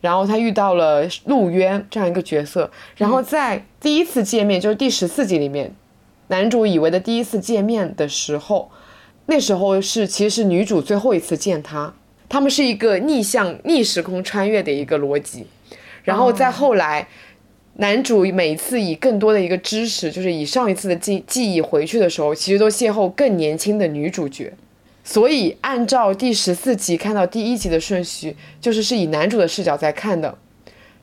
[0.00, 5.74] 然后他遇到了陆渊这样一个角色，然后在第一次见面，就是第十四集里面，
[6.28, 8.70] 男主以为的第一次见面的时候，
[9.26, 11.92] 那时候是其实是女主最后一次见他，
[12.28, 15.46] 他们是一个逆向逆时空穿越的一个逻辑，
[16.04, 17.08] 然后再后来。
[17.78, 24.52] 男主每次以更多的一个知识，就是以上一次的记记忆回去的时候，其实都邂逅更年轻的女主角。
[25.04, 30.36] 所以按照第十四集看到第一集的顺序，就是是以男主的视角在看的。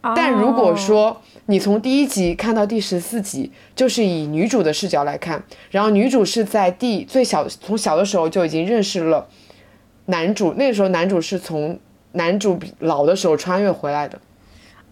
[0.02, 5.42] 但如果说你从第一集看到第十四集，就是以女主的视角来看，
[5.72, 9.28] 然后女主是在第最小从小的时候就已经认识了
[10.08, 11.80] 男主，那时候男主是从
[12.14, 14.20] 男主老的时候穿越回来的。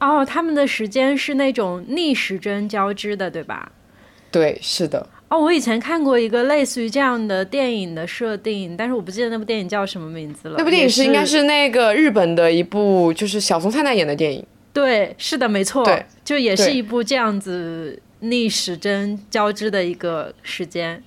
[0.01, 3.71] 哦，他们的时间是那种逆时针交织的，对吧？
[4.29, 5.07] 对，是的。
[5.29, 10.55] 哦，我以前看过一个类似于这样的电影的设定，但是我不记得那部电影叫什么名字了。
[10.57, 14.45] 那部电影是应该是那个日本的一部，就是小松菜奈演的电影。
[14.73, 15.85] 对，是的，没错。
[15.85, 21.03] 对，就也是一部这样子逆时针交织的一个时间。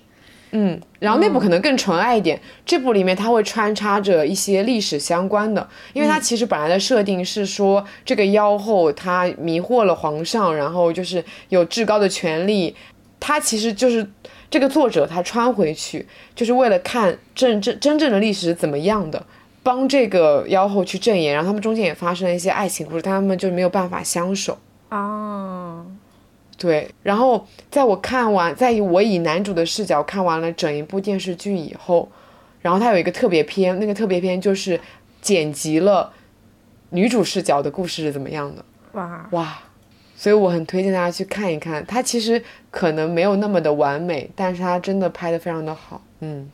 [0.57, 12.73] 嗯，然后那部可能更纯爱一点，这部里面它会穿插着一些历史相关的，因为它其实本来的设定是说这个妖后她迷惑了皇上，然后就是有至高的权力，
[13.19, 14.09] 他其实就是
[14.49, 16.07] 这个作者他穿回去
[16.37, 19.27] 就是为了看真真真正的历史怎么样的，
[19.65, 24.57] 帮这个妖后去证言，然后他们中间也发生了一些爱情故事，他们就没有办法相守。
[24.91, 25.85] 哦。
[26.57, 32.09] 对，然后在我看完，在我以男主的视角看完了整一部电视剧以后，
[32.63, 34.81] 然后它有一个特别篇，那个特别篇就是
[35.21, 36.13] 剪辑了
[36.91, 38.65] 女主视角的故事是怎么样的。
[38.93, 39.59] 哇哇，
[40.17, 41.85] 所以我很推荐大家去看一看。
[41.87, 42.41] 它其实
[42.71, 46.01] 可能没有那么的完美，但是它真的拍的非常的好。
[46.21, 46.49] 嗯，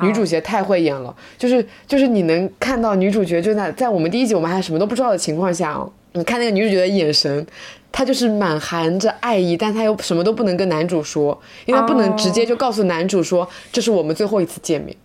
[0.00, 7.46] 女主角太会演了，就是就是你能看到女主角就在在我们第一集我们还什么都不知道的情况下哦，你看那个女主角的眼神。
[7.96, 14.96] 她就是满含着爱意，但她又什么都不能跟男主说，因为她不能直接就告诉男主说这是我们最后一次见面。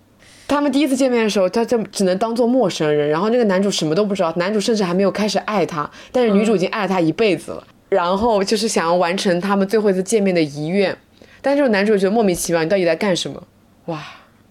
[0.48, 10.98] 他们第一次见面的时候，他就只能当做陌生人，然后那个男主什么都不知道，男主甚至还没有开始爱她，但是女主已经爱了他一辈子了，然后就是想要完成他们最后一次见面的遗愿，
[11.44, 13.44] 但是男主觉得莫名其妙，你到底在干什么？
[13.86, 14.04] 哇，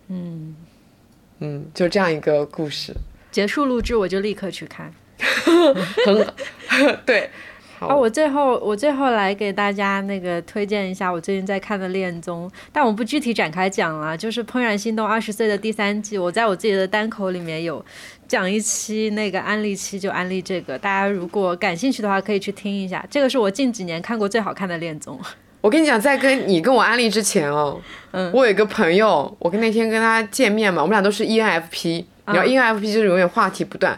[0.06, 0.55] 嗯
[1.40, 2.94] 嗯，就这样一个故事。
[3.32, 4.94] 结束录制我就立刻去看，
[6.69, 7.31] 很 对。
[7.81, 14.16] 啊，我最后我最后来给大家那个推荐一下我最近在看的恋综，但我不具体展开讲了。
[14.16, 17.85] 就是《怦然心动二十岁》的第三季，我在我自己的单口里面有
[18.27, 23.07] 讲一期那个安利期，就安利这个，大家如果感兴趣的话可以去听一下。
[23.09, 25.16] 这个是我近几年看过最好看的恋综。
[25.62, 27.81] 我跟你讲，在跟你跟我安利之前哦，
[28.11, 33.97] 嗯，我有一个朋友，我跟那天跟他见面嘛，我们俩都是 ENFP，然后 ENFP 就是永远话题不断，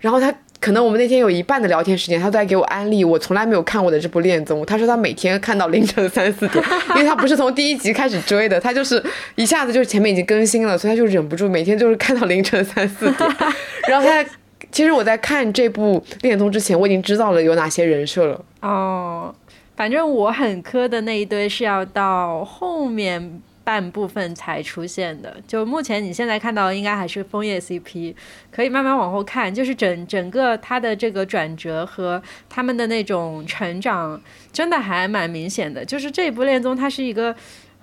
[0.00, 0.30] 然后他。
[0.62, 4.64] 可能我们那天有一半的聊天时间，他都在给我安利我从来没有看过的这部恋综。
[4.64, 6.64] 他说他每天看到凌晨三四点，
[6.94, 9.02] 因为他不是从第一集开始追的，他就是
[9.34, 13.30] 一下子就是前面已经更新了，所以他就忍不住每天就是看到凌晨三四点。
[13.88, 14.24] 然后他
[14.70, 18.44] 其实我在看这部恋综之前，我已经知道了有哪些人设了。
[18.60, 19.34] 哦，
[19.76, 23.42] 反正我很磕的那一堆是要到后面。
[23.64, 28.14] 半部分才出现的，就目前你现在看到应该还是枫叶 CP，
[28.50, 34.20] 可以慢慢往后看，就是整整个它的这个转折和他们的那种成长，
[34.52, 35.84] 真的还蛮明显的。
[35.84, 37.34] 就是这一部恋综，它是一个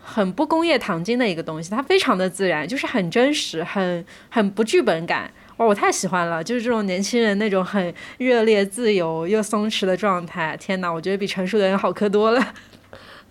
[0.02, 5.32] 很不工业糖精的一个东西，它非常的自然，就是很真实，很很不剧本感。
[5.58, 10.56] 哇，我太喜欢了，就是这种年轻人那种很热烈、自由又松弛的状态。
[10.58, 12.54] 天哪，我觉得比成熟的人好磕多了。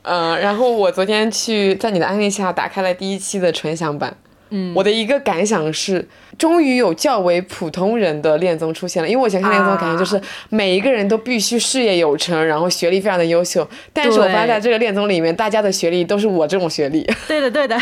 [0.03, 4.17] 嗯，然后我昨天去在你的安利下打开了第一期的纯享版，
[4.51, 6.09] 嗯，我的一个感想是，
[6.39, 9.09] 终于有较为普通人的恋综出现了。
[9.09, 10.19] 因为我以前看恋综感觉就是
[10.49, 17.07] 每一个人都必须事业有成，然后学历非常的优秀，但是我发现在这个恋综里面，大家的学历都是我这种学历。
[17.27, 17.77] 对的，对的，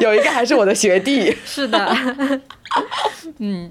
[0.00, 1.36] 有一个还是我的学弟。
[1.44, 1.96] 是的，
[3.38, 3.70] 嗯，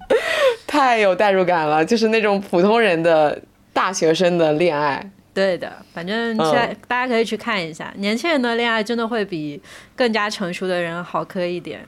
[0.65, 3.37] 太有代入感了，就是那种普通人的
[3.73, 5.11] 大学生的恋爱。
[5.33, 9.61] 对的，反正现在大家可以去看一下，年轻人的恋爱真的会比
[9.95, 11.85] 更加成熟的人好磕一点。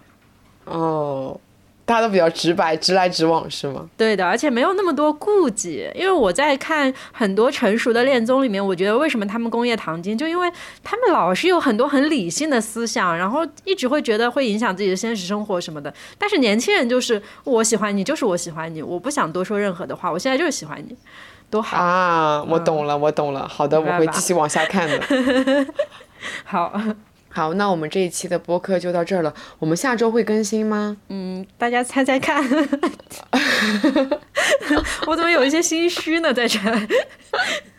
[0.65, 1.37] 哦，
[1.83, 3.89] 大家都比较直白，直来直往是吗？
[3.97, 5.89] 对的，而且没有那么多顾忌。
[5.95, 10.49] 因为我在看很多成熟的恋综里面，我觉得为什么他们工业糖精，就因为
[10.83, 15.93] 他们老是有很多很理性的思想，然后一直会觉得会影响自己的现实生活什么的。
[16.17, 20.95] 但是年轻人就是我喜欢你，就是我喜欢你，我不想多说任何的话，我现在就是喜欢你。
[21.51, 22.41] 多好啊！
[22.49, 23.47] 我懂了，我懂了。
[23.47, 24.99] 好的，我会继续往下看的。
[26.43, 26.73] 好
[27.29, 29.33] 好，那我们这一期的播客就到这儿了。
[29.59, 30.97] 我们下周会更新吗？
[31.09, 32.43] 嗯，大家猜猜看。
[35.07, 36.33] 我怎么有一些心虚呢？
[36.33, 36.59] 在这。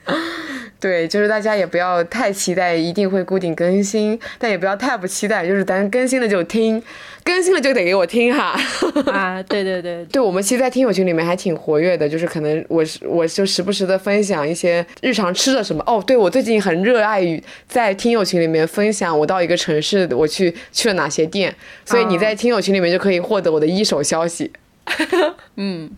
[0.81, 6.83] 对，就是大家也不要太期待一定会固定更新，但也不要太不期待，就是咱更新了就听，
[7.23, 8.59] 更新了就得给我听哈。
[9.07, 15.85] 啊， 对对对，对，我们其实，在听友群里面还挺活跃的，就是可能我是我就时不时的分享一些日常吃的什么。
[15.87, 21.55] 哦，对我最近很热爱于在听友群里面分享我到一个城市我去去了哪些店，
[21.85, 24.51] 所以你在听友群里面就可以获得我的一手消息。
[25.55, 25.89] 嗯，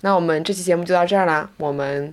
[0.00, 2.12] 那我们这期节目就到这儿啦，我们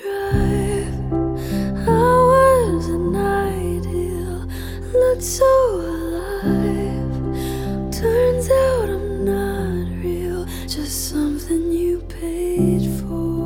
[0.00, 1.12] Drive,
[1.86, 4.48] I was an ideal,
[4.92, 5.44] looked so
[5.80, 7.12] alive.
[7.92, 13.42] Turns out I'm not real, just something you paid for.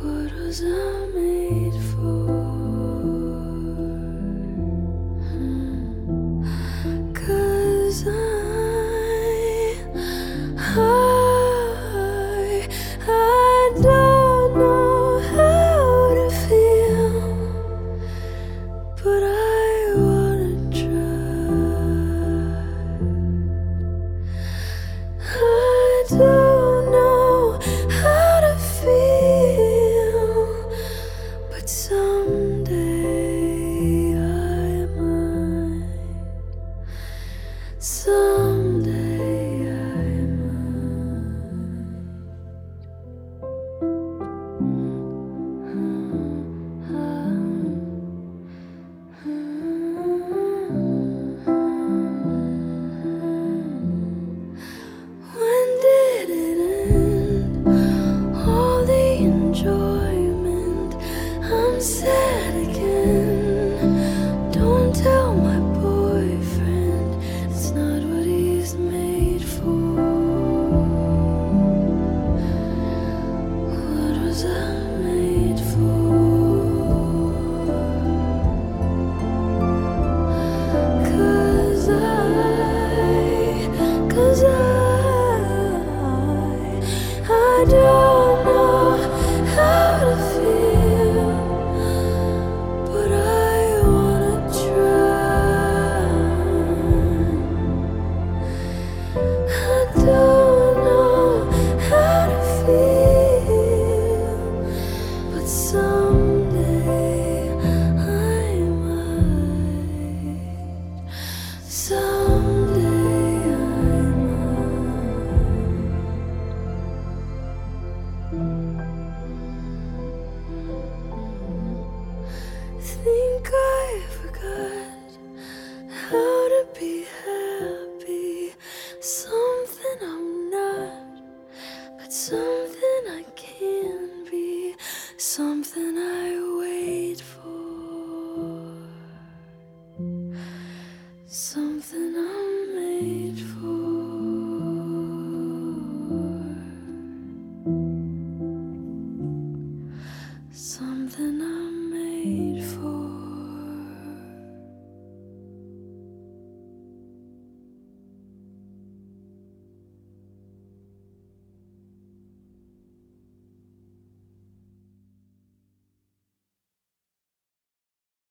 [0.00, 2.26] What was I made for?
[5.28, 6.44] Hmm.
[7.12, 8.43] Cause I,